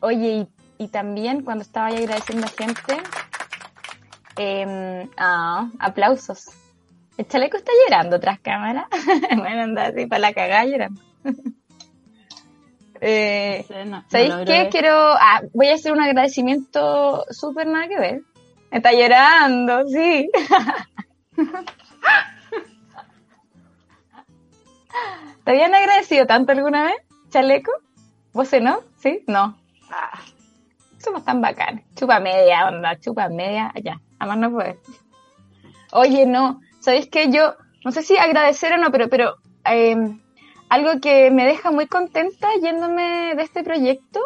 Oye, 0.00 0.46
y, 0.78 0.88
también 0.88 1.42
cuando 1.42 1.62
estaba 1.62 1.88
ahí 1.88 1.96
agradeciendo 1.96 2.46
a 2.46 2.50
gente, 2.50 2.96
eh, 4.36 5.08
ah, 5.16 5.68
aplausos 5.80 6.50
el 7.18 7.28
chaleco 7.28 7.56
está 7.56 7.72
llorando 7.84 8.18
tras 8.20 8.40
cámara. 8.40 8.88
bueno, 9.36 9.62
anda 9.62 9.86
así 9.86 10.06
para 10.06 10.20
la 10.20 10.32
cagada 10.32 10.64
llorando. 10.64 11.00
eh, 13.04 13.66
¿Sabéis 14.08 14.32
qué? 14.46 14.68
Quiero. 14.70 14.94
Ah, 14.94 15.42
voy 15.52 15.68
a 15.68 15.74
hacer 15.74 15.92
un 15.92 16.00
agradecimiento 16.00 17.24
súper 17.30 17.66
nada 17.66 17.88
que 17.88 17.98
ver. 17.98 18.22
Está 18.70 18.92
llorando, 18.92 19.88
sí. 19.88 20.30
¿Te 25.44 25.50
habían 25.50 25.74
agradecido 25.74 26.26
tanto 26.26 26.52
alguna 26.52 26.84
vez, 26.84 26.94
chaleco? 27.30 27.72
¿Vos 28.32 28.52
no? 28.62 28.80
¿Sí? 28.98 29.24
No. 29.26 29.58
Ah, 29.90 30.20
somos 30.98 31.24
tan 31.24 31.40
bacanes. 31.40 31.84
Chupa 31.96 32.20
media, 32.20 32.68
onda, 32.68 33.00
chupa 33.00 33.28
media, 33.28 33.72
ya. 33.82 34.00
Además 34.20 34.38
no 34.38 34.52
puede. 34.52 34.78
Oye, 35.90 36.24
no. 36.24 36.60
¿Sabéis 36.78 37.08
que 37.08 37.32
yo, 37.32 37.56
no 37.84 37.90
sé 37.90 38.02
si 38.02 38.16
agradecer 38.16 38.72
o 38.74 38.76
no, 38.76 38.92
pero, 38.92 39.08
pero 39.08 39.34
em, 39.64 40.21
algo 40.72 41.00
que 41.02 41.30
me 41.30 41.44
deja 41.44 41.70
muy 41.70 41.86
contenta 41.86 42.48
yéndome 42.62 43.34
de 43.36 43.42
este 43.42 43.62
proyecto, 43.62 44.20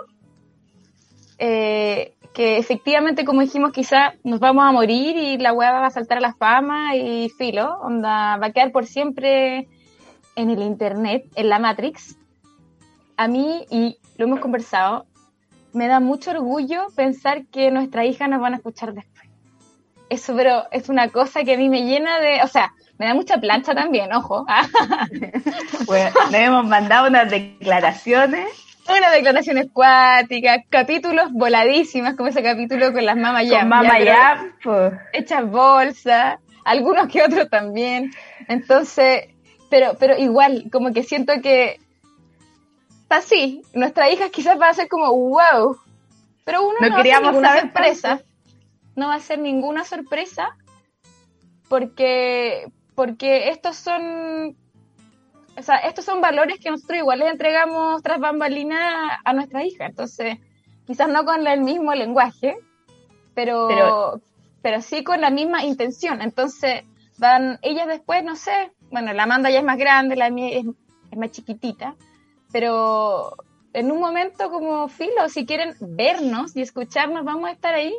eh, 1.38 2.14
que 2.34 2.58
efectivamente, 2.58 3.24
como 3.24 3.40
dijimos, 3.40 3.72
quizá 3.72 4.14
nos 4.22 4.38
vamos 4.38 4.64
a 4.64 4.70
morir 4.70 5.16
y 5.16 5.38
la 5.38 5.52
web 5.52 5.72
va 5.72 5.86
a 5.86 5.90
saltar 5.90 6.18
a 6.18 6.20
la 6.20 6.34
fama 6.34 6.94
y 6.94 7.30
filo, 7.30 7.80
onda, 7.80 8.36
va 8.36 8.46
a 8.46 8.52
quedar 8.52 8.70
por 8.70 8.86
siempre 8.86 9.66
en 10.36 10.50
el 10.50 10.62
internet, 10.62 11.24
en 11.34 11.48
la 11.48 11.58
Matrix. 11.58 12.16
A 13.16 13.26
mí, 13.26 13.66
y 13.68 13.98
lo 14.16 14.26
hemos 14.26 14.38
conversado, 14.38 15.04
me 15.72 15.88
da 15.88 15.98
mucho 15.98 16.30
orgullo 16.30 16.86
pensar 16.94 17.44
que 17.46 17.72
nuestras 17.72 18.06
hijas 18.06 18.28
nos 18.30 18.40
van 18.40 18.54
a 18.54 18.58
escuchar 18.58 18.94
después 18.94 19.16
eso, 20.08 20.34
pero 20.36 20.64
es 20.70 20.88
una 20.88 21.10
cosa 21.10 21.42
que 21.42 21.54
a 21.54 21.58
mí 21.58 21.68
me 21.68 21.84
llena 21.84 22.20
de, 22.20 22.42
o 22.42 22.48
sea, 22.48 22.72
me 22.98 23.06
da 23.06 23.14
mucha 23.14 23.38
plancha 23.38 23.74
también, 23.74 24.12
ojo. 24.12 24.46
bueno, 25.86 26.10
le 26.30 26.44
hemos 26.44 26.66
mandado 26.66 27.08
unas 27.08 27.30
declaraciones. 27.30 28.48
Unas 28.88 29.12
declaraciones 29.12 29.66
cuáticas, 29.72 30.60
capítulos 30.70 31.32
voladísimas, 31.32 32.14
como 32.14 32.28
ese 32.28 32.42
capítulo 32.42 32.92
con 32.92 33.04
las 33.04 33.16
mamas 33.16 33.46
ya. 33.46 33.68
Con 33.68 34.04
ya, 34.04 35.08
hechas 35.12 35.50
bolsa. 35.50 36.38
algunos 36.64 37.08
que 37.08 37.22
otros 37.22 37.50
también. 37.50 38.12
Entonces, 38.48 39.28
pero, 39.68 39.96
pero 39.98 40.16
igual, 40.16 40.66
como 40.70 40.92
que 40.92 41.02
siento 41.02 41.32
que 41.42 41.80
así, 43.08 43.62
nuestra 43.74 44.10
hija 44.10 44.30
quizás 44.30 44.60
va 44.60 44.68
a 44.68 44.74
ser 44.74 44.88
como, 44.88 45.12
wow, 45.12 45.76
pero 46.44 46.62
uno 46.62 46.78
no, 46.80 46.90
va 46.90 47.00
a 47.00 47.02
ser 47.02 47.22
ninguna 47.22 47.60
sorpresa. 47.60 48.20
No 48.94 49.08
va 49.08 49.14
a 49.14 49.20
ser 49.20 49.38
ninguna 49.38 49.84
sorpresa 49.84 50.56
porque, 51.68 52.66
porque 52.96 53.50
estos 53.50 53.76
son 53.76 54.56
o 55.58 55.62
sea, 55.62 55.76
estos 55.76 56.04
son 56.04 56.20
valores 56.20 56.58
que 56.60 56.70
nosotros 56.70 56.98
igual 56.98 57.20
les 57.20 57.30
entregamos 57.32 58.02
tras 58.02 58.20
bambalina 58.20 59.20
a 59.24 59.32
nuestra 59.32 59.64
hija. 59.64 59.86
Entonces, 59.86 60.38
quizás 60.86 61.08
no 61.08 61.24
con 61.24 61.46
el 61.46 61.60
mismo 61.62 61.94
lenguaje, 61.94 62.58
pero, 63.34 64.20
pero, 64.60 64.82
sí 64.82 65.02
con 65.02 65.20
la 65.20 65.30
misma 65.30 65.64
intención. 65.64 66.20
Entonces, 66.20 66.82
van, 67.16 67.58
ellas 67.62 67.86
después, 67.86 68.22
no 68.22 68.36
sé, 68.36 68.72
bueno, 68.90 69.12
la 69.14 69.22
Amanda 69.22 69.50
ya 69.50 69.60
es 69.60 69.64
más 69.64 69.78
grande, 69.78 70.14
la 70.14 70.28
mía 70.28 70.58
es, 70.58 70.66
es 71.10 71.18
más 71.18 71.30
chiquitita, 71.30 71.94
pero 72.52 73.32
en 73.72 73.90
un 73.90 74.00
momento 74.00 74.50
como 74.50 74.88
filo, 74.88 75.28
si 75.28 75.46
quieren 75.46 75.74
vernos 75.80 76.54
y 76.54 76.60
escucharnos, 76.60 77.24
vamos 77.24 77.48
a 77.48 77.52
estar 77.52 77.74
ahí 77.74 77.94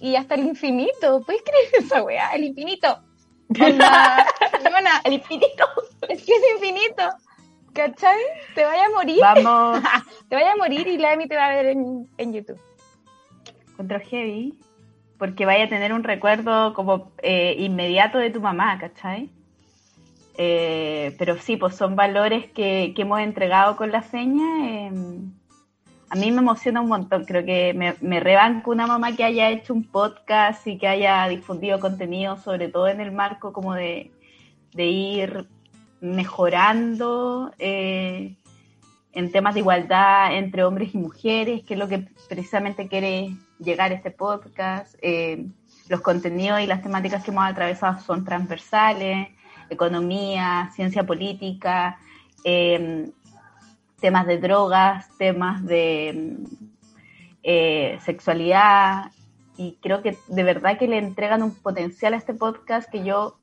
y 0.00 0.16
hasta 0.16 0.34
el 0.34 0.46
infinito. 0.46 1.22
¿Puedes 1.26 1.42
creer 1.42 1.84
esa 1.84 2.02
weá? 2.02 2.30
El 2.30 2.44
infinito. 2.44 3.02
el 5.04 5.12
infinito. 5.12 5.64
Es 6.08 6.22
que 6.24 6.32
es 6.32 6.42
infinito. 6.54 7.02
¿Cachai? 7.72 8.18
Te 8.54 8.64
vaya 8.64 8.86
a 8.86 8.90
morir. 8.90 9.20
Vamos. 9.20 9.82
te 10.28 10.36
vaya 10.36 10.52
a 10.52 10.56
morir 10.56 10.86
y 10.86 10.98
la 10.98 11.14
Emi 11.14 11.26
te 11.26 11.36
va 11.36 11.46
a 11.46 11.50
ver 11.50 11.66
en, 11.66 12.08
en 12.18 12.32
YouTube. 12.32 12.60
Contra 13.76 14.00
heavy. 14.00 14.58
Porque 15.18 15.46
vaya 15.46 15.64
a 15.64 15.68
tener 15.68 15.92
un 15.92 16.04
recuerdo 16.04 16.74
como 16.74 17.12
eh, 17.22 17.54
inmediato 17.58 18.18
de 18.18 18.30
tu 18.30 18.40
mamá, 18.40 18.78
¿cachai? 18.78 19.30
Eh, 20.36 21.14
pero 21.18 21.38
sí, 21.38 21.56
pues 21.56 21.76
son 21.76 21.94
valores 21.94 22.50
que, 22.50 22.92
que 22.96 23.02
hemos 23.02 23.20
entregado 23.20 23.76
con 23.76 23.92
la 23.92 24.02
seña. 24.02 24.66
Eh, 24.66 24.90
a 26.12 26.14
mí 26.14 26.30
me 26.30 26.40
emociona 26.40 26.82
un 26.82 26.88
montón. 26.88 27.24
Creo 27.24 27.42
que 27.42 27.72
me, 27.72 28.20
rebanco 28.20 28.70
una 28.70 28.86
mamá 28.86 29.16
que 29.16 29.24
haya 29.24 29.48
hecho 29.48 29.72
un 29.72 29.82
podcast 29.82 30.66
y 30.66 30.76
que 30.76 30.86
haya 30.86 31.26
difundido 31.26 31.80
contenido, 31.80 32.36
sobre 32.36 32.68
todo 32.68 32.88
en 32.88 33.00
el 33.00 33.12
marco 33.12 33.54
como 33.54 33.72
de, 33.72 34.10
ir 34.76 35.46
mejorando 36.02 37.50
eh, 37.58 38.36
en 39.14 39.32
temas 39.32 39.54
de 39.54 39.60
igualdad 39.60 40.36
entre 40.36 40.64
hombres 40.64 40.94
y 40.94 40.98
mujeres, 40.98 41.62
que 41.64 41.74
es 41.74 41.80
lo 41.80 41.88
que 41.88 42.06
precisamente 42.28 42.88
quiere 42.88 43.34
llegar 43.58 43.90
este 43.92 44.10
podcast. 44.10 44.94
Eh, 45.00 45.46
los 45.88 46.02
contenidos 46.02 46.60
y 46.60 46.66
las 46.66 46.82
temáticas 46.82 47.24
que 47.24 47.30
hemos 47.30 47.46
atravesado 47.46 48.02
son 48.02 48.22
transversales, 48.22 49.28
economía, 49.70 50.70
ciencia 50.74 51.06
política, 51.06 51.98
eh, 52.44 53.10
temas 54.02 54.26
de 54.26 54.36
drogas, 54.38 55.08
temas 55.16 55.64
de 55.64 56.36
eh, 57.42 57.98
sexualidad, 58.04 59.12
y 59.56 59.78
creo 59.80 60.02
que 60.02 60.18
de 60.28 60.42
verdad 60.42 60.78
que 60.78 60.88
le 60.88 60.98
entregan 60.98 61.42
un 61.42 61.54
potencial 61.54 62.14
a 62.14 62.16
este 62.16 62.34
podcast 62.34 62.90
que 62.90 63.04
yo, 63.04 63.38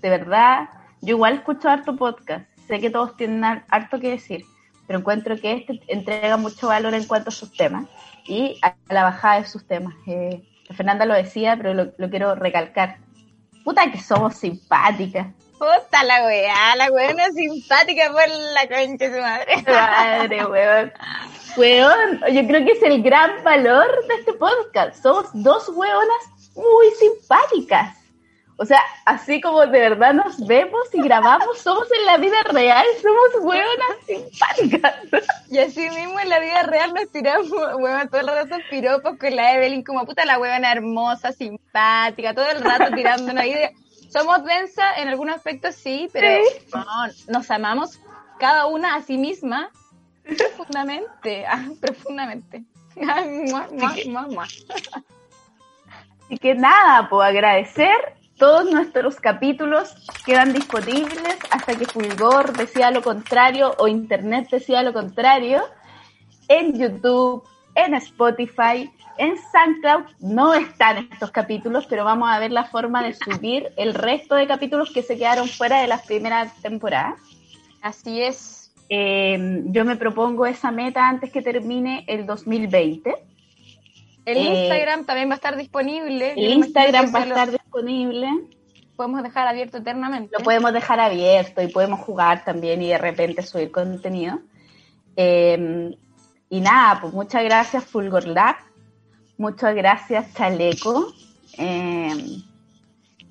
de 0.00 0.10
verdad, 0.10 0.68
yo 1.00 1.14
igual 1.16 1.34
escucho 1.34 1.68
harto 1.70 1.96
podcast, 1.96 2.46
sé 2.66 2.80
que 2.80 2.90
todos 2.90 3.16
tienen 3.16 3.44
harto 3.44 4.00
que 4.00 4.10
decir, 4.10 4.44
pero 4.86 4.98
encuentro 4.98 5.36
que 5.36 5.52
este 5.52 5.80
entrega 5.86 6.36
mucho 6.36 6.68
valor 6.68 6.94
en 6.94 7.04
cuanto 7.04 7.28
a 7.28 7.32
sus 7.32 7.52
temas 7.52 7.86
y 8.26 8.58
a 8.62 8.74
la 8.88 9.04
bajada 9.04 9.40
de 9.40 9.46
sus 9.46 9.66
temas. 9.66 9.94
Eh, 10.06 10.42
Fernanda 10.74 11.06
lo 11.06 11.14
decía, 11.14 11.56
pero 11.56 11.74
lo 11.74 12.10
quiero 12.10 12.34
recalcar. 12.34 12.98
Puta 13.64 13.90
que 13.90 14.00
somos 14.00 14.34
simpáticas. 14.34 15.28
Puta 15.62 16.02
la 16.02 16.26
weá, 16.26 16.74
la 16.74 16.90
weona 16.90 17.30
simpática 17.30 18.10
por 18.10 18.28
la 18.28 18.62
concha 18.62 19.08
de 19.08 19.14
su 19.14 19.20
madre. 19.20 19.62
Madre, 19.64 20.44
weón. 20.44 20.92
Weón, 21.56 22.20
yo 22.32 22.46
creo 22.48 22.64
que 22.64 22.72
es 22.72 22.82
el 22.82 23.00
gran 23.00 23.44
valor 23.44 23.86
de 24.08 24.14
este 24.16 24.32
podcast. 24.32 25.00
Somos 25.00 25.26
dos 25.32 25.68
weonas 25.68 26.50
muy 26.56 26.90
simpáticas. 26.98 27.96
O 28.56 28.64
sea, 28.64 28.80
así 29.06 29.40
como 29.40 29.60
de 29.60 29.78
verdad 29.78 30.14
nos 30.14 30.44
vemos 30.48 30.82
y 30.92 31.00
grabamos, 31.00 31.58
somos 31.58 31.86
en 31.92 32.06
la 32.06 32.16
vida 32.16 32.42
real, 32.50 32.84
somos 33.00 33.44
hueonas 33.44 33.96
simpáticas. 34.04 34.94
Y 35.48 35.58
así 35.58 35.88
mismo 35.90 36.18
en 36.18 36.28
la 36.28 36.40
vida 36.40 36.62
real 36.64 36.92
nos 36.92 37.08
tiramos, 37.12 37.50
huevón, 37.52 38.08
todo 38.08 38.20
el 38.20 38.26
rato 38.26 38.56
piropos 38.68 39.16
con 39.16 39.36
la 39.36 39.54
Evelyn, 39.54 39.84
como 39.84 40.04
puta 40.06 40.24
la 40.24 40.40
huevona 40.40 40.72
hermosa, 40.72 41.30
simpática, 41.30 42.34
todo 42.34 42.50
el 42.50 42.62
rato 42.62 42.92
tirando 42.94 43.30
una 43.30 43.42
vida 43.42 43.70
somos 44.12 44.44
densa 44.44 44.94
en 44.96 45.08
algunos 45.08 45.36
aspectos, 45.36 45.74
sí, 45.74 46.08
pero 46.12 46.42
nos 47.28 47.50
amamos 47.50 47.98
cada 48.38 48.66
una 48.66 48.94
a 48.96 49.02
sí 49.02 49.16
misma 49.16 49.70
profundamente, 50.36 51.46
ah, 51.46 51.64
profundamente. 51.80 52.64
Así 56.24 56.38
que 56.38 56.54
nada, 56.54 57.08
puedo 57.08 57.22
agradecer. 57.22 57.94
Todos 58.36 58.70
nuestros 58.70 59.20
capítulos 59.20 59.94
quedan 60.26 60.52
disponibles 60.52 61.38
hasta 61.50 61.76
que 61.76 61.86
Fulgor 61.86 62.56
decida 62.56 62.90
lo 62.90 63.02
contrario 63.02 63.74
o 63.78 63.86
Internet 63.86 64.48
decida 64.50 64.82
lo 64.82 64.92
contrario 64.92 65.62
en 66.48 66.78
YouTube, 66.78 67.44
en 67.74 67.94
Spotify, 67.94 68.90
en 69.18 69.36
SoundCloud 69.36 70.04
no 70.20 70.54
están 70.54 71.08
estos 71.12 71.30
capítulos, 71.30 71.86
pero 71.86 72.04
vamos 72.04 72.28
a 72.30 72.38
ver 72.38 72.52
la 72.52 72.64
forma 72.64 73.02
de 73.02 73.14
subir 73.14 73.72
el 73.76 73.94
resto 73.94 74.34
de 74.34 74.46
capítulos 74.46 74.90
que 74.92 75.02
se 75.02 75.16
quedaron 75.16 75.48
fuera 75.48 75.80
de 75.80 75.86
las 75.86 76.06
primeras 76.06 76.54
temporadas. 76.62 77.20
Así 77.80 78.22
es. 78.22 78.72
Eh, 78.88 79.62
yo 79.66 79.84
me 79.84 79.96
propongo 79.96 80.46
esa 80.46 80.70
meta 80.70 81.08
antes 81.08 81.30
que 81.30 81.42
termine 81.42 82.04
el 82.06 82.26
2020. 82.26 83.14
El 84.24 84.36
eh, 84.36 84.62
Instagram 84.62 85.04
también 85.04 85.28
va 85.28 85.34
a 85.34 85.36
estar 85.36 85.56
disponible. 85.56 86.32
El 86.32 86.52
Instagram 86.52 87.14
va 87.14 87.20
a 87.20 87.24
estar 87.24 87.50
disponible. 87.50 88.28
Podemos 88.96 89.22
dejar 89.22 89.48
abierto 89.48 89.78
eternamente. 89.78 90.36
Lo 90.38 90.44
podemos 90.44 90.72
dejar 90.72 91.00
abierto 91.00 91.62
y 91.62 91.68
podemos 91.68 92.00
jugar 92.00 92.44
también 92.44 92.82
y 92.82 92.88
de 92.88 92.98
repente 92.98 93.42
subir 93.42 93.70
contenido. 93.70 94.40
Eh, 95.16 95.96
y 96.48 96.60
nada, 96.60 97.00
pues 97.00 97.12
muchas 97.14 97.42
gracias 97.44 97.84
Fulgor 97.84 98.26
Lab 98.26 98.56
Muchas 99.42 99.74
gracias, 99.74 100.32
Chaleco. 100.34 101.12
Eh, 101.58 102.14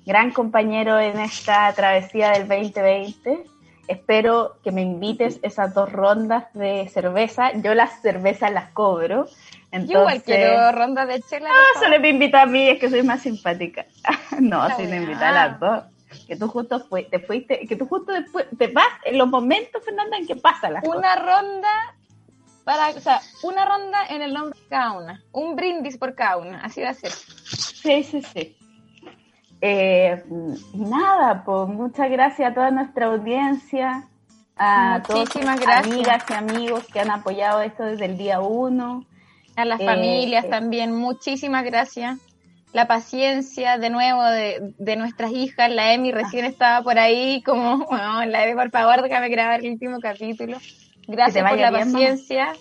gran 0.04 0.30
compañero 0.30 1.00
en 1.00 1.18
esta 1.18 1.72
travesía 1.72 2.32
del 2.32 2.46
2020. 2.46 3.44
Espero 3.88 4.58
que 4.62 4.72
me 4.72 4.82
invites 4.82 5.40
esas 5.42 5.72
dos 5.72 5.90
rondas 5.90 6.52
de 6.52 6.86
cerveza. 6.90 7.52
Yo 7.62 7.72
las 7.72 8.02
cervezas 8.02 8.52
las 8.52 8.72
cobro. 8.72 9.26
Entonces, 9.70 9.88
Yo 9.88 10.00
igual 10.00 10.22
quiero 10.22 10.70
ronda 10.72 11.06
de 11.06 11.22
chela. 11.22 11.48
Ah, 11.50 11.80
solo 11.80 11.98
me 11.98 12.10
invita 12.10 12.42
a 12.42 12.46
mí, 12.46 12.68
es 12.68 12.78
que 12.78 12.90
soy 12.90 13.02
más 13.02 13.22
simpática. 13.22 13.86
no, 14.38 14.68
si 14.76 14.82
me 14.82 14.96
invita 14.96 15.30
a 15.30 15.32
las 15.32 15.60
dos. 15.60 15.84
Que 16.26 16.36
tú 16.36 16.46
justo 16.46 16.86
te 17.10 17.20
fuiste, 17.20 17.66
que 17.66 17.74
tú 17.74 17.86
justo 17.86 18.12
después 18.12 18.44
te 18.58 18.66
vas 18.66 18.92
en 19.06 19.16
los 19.16 19.28
momentos, 19.28 19.82
Fernanda, 19.82 20.18
en 20.18 20.26
que 20.26 20.36
pasa 20.36 20.68
la 20.68 20.82
Una 20.84 21.16
ronda 21.16 21.94
para, 22.64 22.90
o 22.90 23.00
sea, 23.00 23.20
una 23.42 23.64
ronda 23.64 24.06
en 24.08 24.22
el 24.22 24.32
nombre 24.32 24.58
de 24.58 24.68
cada 24.68 24.92
una, 24.92 25.22
un 25.32 25.56
brindis 25.56 25.98
por 25.98 26.14
cada 26.14 26.36
una, 26.36 26.60
así 26.62 26.80
va 26.80 26.90
a 26.90 26.94
ser. 26.94 27.10
Sí, 27.10 28.02
sí, 28.04 28.22
sí. 28.22 28.56
Eh, 29.60 30.22
nada, 30.74 31.44
pues 31.44 31.68
muchas 31.68 32.10
gracias 32.10 32.50
a 32.50 32.54
toda 32.54 32.70
nuestra 32.70 33.06
audiencia, 33.06 34.08
a 34.56 35.02
todas 35.06 35.34
las 35.36 35.86
amigas 35.86 36.24
y 36.28 36.32
amigos 36.32 36.84
que 36.92 37.00
han 37.00 37.10
apoyado 37.10 37.62
esto 37.62 37.84
desde 37.84 38.06
el 38.06 38.18
día 38.18 38.40
uno. 38.40 39.04
A 39.54 39.64
las 39.64 39.78
familias 39.82 40.46
eh, 40.46 40.48
también, 40.48 40.92
muchísimas 40.92 41.64
gracias. 41.64 42.18
La 42.72 42.88
paciencia 42.88 43.76
de 43.78 43.90
nuevo 43.90 44.24
de, 44.24 44.74
de 44.78 44.96
nuestras 44.96 45.30
hijas, 45.30 45.70
la 45.70 45.92
Emi 45.92 46.10
recién 46.10 46.44
estaba 46.44 46.82
por 46.82 46.98
ahí, 46.98 47.42
como, 47.42 47.86
bueno, 47.90 48.24
la 48.24 48.44
Emi, 48.44 48.54
por 48.54 48.70
favor, 48.70 49.02
déjame 49.02 49.28
grabar 49.28 49.60
el 49.60 49.72
último 49.72 50.00
capítulo. 50.00 50.58
Gracias 51.08 51.48
por 51.48 51.58
la 51.58 51.72
paciencia. 51.72 52.52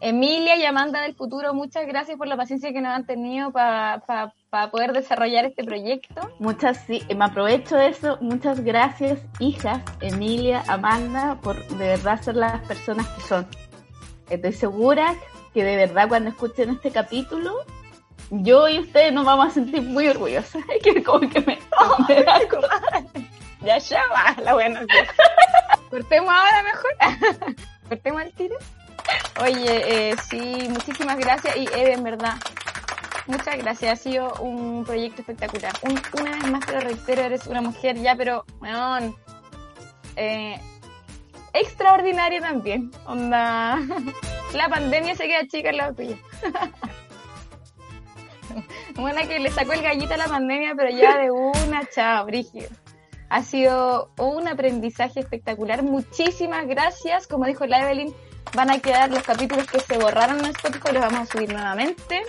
Emilia 0.00 0.56
y 0.56 0.64
Amanda 0.64 1.02
del 1.02 1.14
futuro, 1.14 1.54
muchas 1.54 1.86
gracias 1.86 2.16
por 2.16 2.26
la 2.26 2.36
paciencia 2.36 2.72
que 2.72 2.80
nos 2.80 2.92
han 2.92 3.06
tenido 3.06 3.52
para 3.52 4.32
poder 4.70 4.92
desarrollar 4.92 5.44
este 5.44 5.64
proyecto. 5.64 6.30
Muchas, 6.38 6.78
sí, 6.86 7.02
me 7.14 7.24
aprovecho 7.24 7.76
de 7.76 7.88
eso. 7.88 8.18
Muchas 8.20 8.60
gracias, 8.60 9.20
hijas, 9.38 9.82
Emilia, 10.00 10.62
Amanda, 10.68 11.38
por 11.42 11.66
de 11.76 11.88
verdad 11.88 12.20
ser 12.20 12.36
las 12.36 12.60
personas 12.66 13.06
que 13.08 13.20
son. 13.22 13.46
Estoy 14.30 14.52
segura 14.52 15.14
que 15.52 15.62
de 15.62 15.76
verdad 15.76 16.08
cuando 16.08 16.30
escuchen 16.30 16.70
este 16.70 16.90
capítulo, 16.90 17.64
yo 18.30 18.68
y 18.68 18.78
ustedes 18.78 19.12
nos 19.12 19.24
vamos 19.24 19.48
a 19.48 19.50
sentir 19.50 19.82
muy 19.82 20.08
orgullosas. 20.08 20.62
que 20.82 21.02
como 21.02 21.28
que 21.28 21.40
me... 21.40 21.58
ya 23.64 23.78
ya 23.78 24.02
va 24.08 24.42
la 24.42 24.54
buena. 24.54 24.86
Cortemos 25.90 26.34
ahora 26.34 26.62
mejor. 26.62 27.56
Cortemos 27.88 28.22
el 28.22 28.32
tiro. 28.32 28.56
Oye, 29.40 30.10
eh, 30.10 30.16
sí, 30.28 30.68
muchísimas 30.70 31.18
gracias. 31.18 31.56
Y 31.56 31.66
Eve, 31.66 31.92
en 31.92 32.04
verdad, 32.04 32.36
Muchas 33.26 33.56
gracias, 33.56 33.92
ha 33.92 33.96
sido 33.96 34.34
un 34.34 34.84
proyecto 34.84 35.22
espectacular. 35.22 35.72
una 35.82 36.30
vez 36.30 36.50
más 36.50 36.66
te 36.66 36.72
lo 36.72 36.80
reitero, 36.80 37.22
eres 37.22 37.46
una 37.46 37.62
mujer 37.62 37.96
ya, 37.96 38.14
pero, 38.16 38.44
weón, 38.60 39.16
eh, 40.16 40.60
extraordinaria 41.54 42.40
también. 42.42 42.90
Onda, 43.06 43.78
la 44.54 44.68
pandemia 44.68 45.14
se 45.14 45.26
queda 45.26 45.46
chica 45.46 45.70
en 45.70 45.76
la 45.78 45.94
tuya. 45.94 46.18
Buena 48.94 49.26
que 49.26 49.38
le 49.38 49.50
sacó 49.50 49.72
el 49.72 49.82
gallito 49.82 50.14
a 50.14 50.18
la 50.18 50.28
pandemia, 50.28 50.74
pero 50.76 50.90
ya 50.90 51.16
de 51.18 51.30
una, 51.30 51.86
chao, 51.86 52.26
Brígido. 52.26 52.68
Ha 53.34 53.42
sido 53.42 54.10
un 54.16 54.46
aprendizaje 54.46 55.18
espectacular. 55.18 55.82
Muchísimas 55.82 56.68
gracias. 56.68 57.26
Como 57.26 57.46
dijo 57.46 57.66
la 57.66 57.80
Evelyn, 57.80 58.14
van 58.54 58.70
a 58.70 58.78
quedar 58.78 59.10
los 59.10 59.24
capítulos 59.24 59.66
que 59.66 59.80
se 59.80 59.98
borraron 59.98 60.38
en 60.38 60.52
Spotify, 60.52 60.92
los 60.92 61.02
vamos 61.02 61.18
a 61.18 61.26
subir 61.26 61.52
nuevamente. 61.52 62.22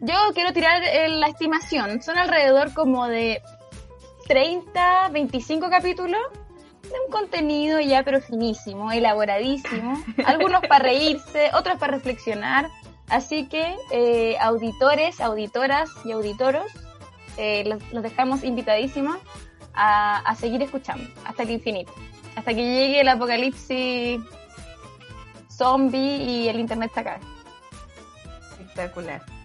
Yo 0.00 0.14
quiero 0.34 0.52
tirar 0.52 0.82
la 1.08 1.28
estimación. 1.28 2.02
Son 2.02 2.18
alrededor 2.18 2.74
como 2.74 3.06
de 3.06 3.40
30, 4.26 5.10
25 5.10 5.70
capítulos 5.70 6.20
de 6.82 6.94
un 7.06 7.12
contenido 7.12 7.78
ya 7.78 8.02
pero 8.02 8.20
finísimo, 8.20 8.90
elaboradísimo. 8.90 10.02
Algunos 10.26 10.62
para 10.62 10.82
reírse, 10.82 11.52
otros 11.54 11.78
para 11.78 11.92
reflexionar. 11.92 12.70
Así 13.08 13.46
que 13.46 13.76
eh, 13.92 14.36
auditores, 14.40 15.20
auditoras 15.20 15.90
y 16.04 16.10
auditoros, 16.10 16.72
eh, 17.36 17.62
los, 17.92 18.02
dejamos 18.02 18.42
invitadísimos 18.42 19.18
a, 19.76 20.18
a 20.18 20.34
seguir 20.34 20.62
escuchando 20.62 21.08
hasta 21.24 21.42
el 21.42 21.50
infinito. 21.50 21.92
Hasta 22.34 22.54
que 22.54 22.62
llegue 22.62 23.00
el 23.00 23.08
apocalipsis 23.08 24.20
zombie 25.50 26.16
y 26.16 26.48
el 26.48 26.60
internet 26.60 26.90
se 26.92 27.00
acabe. 27.00 27.20
Espectacular. 28.50 29.35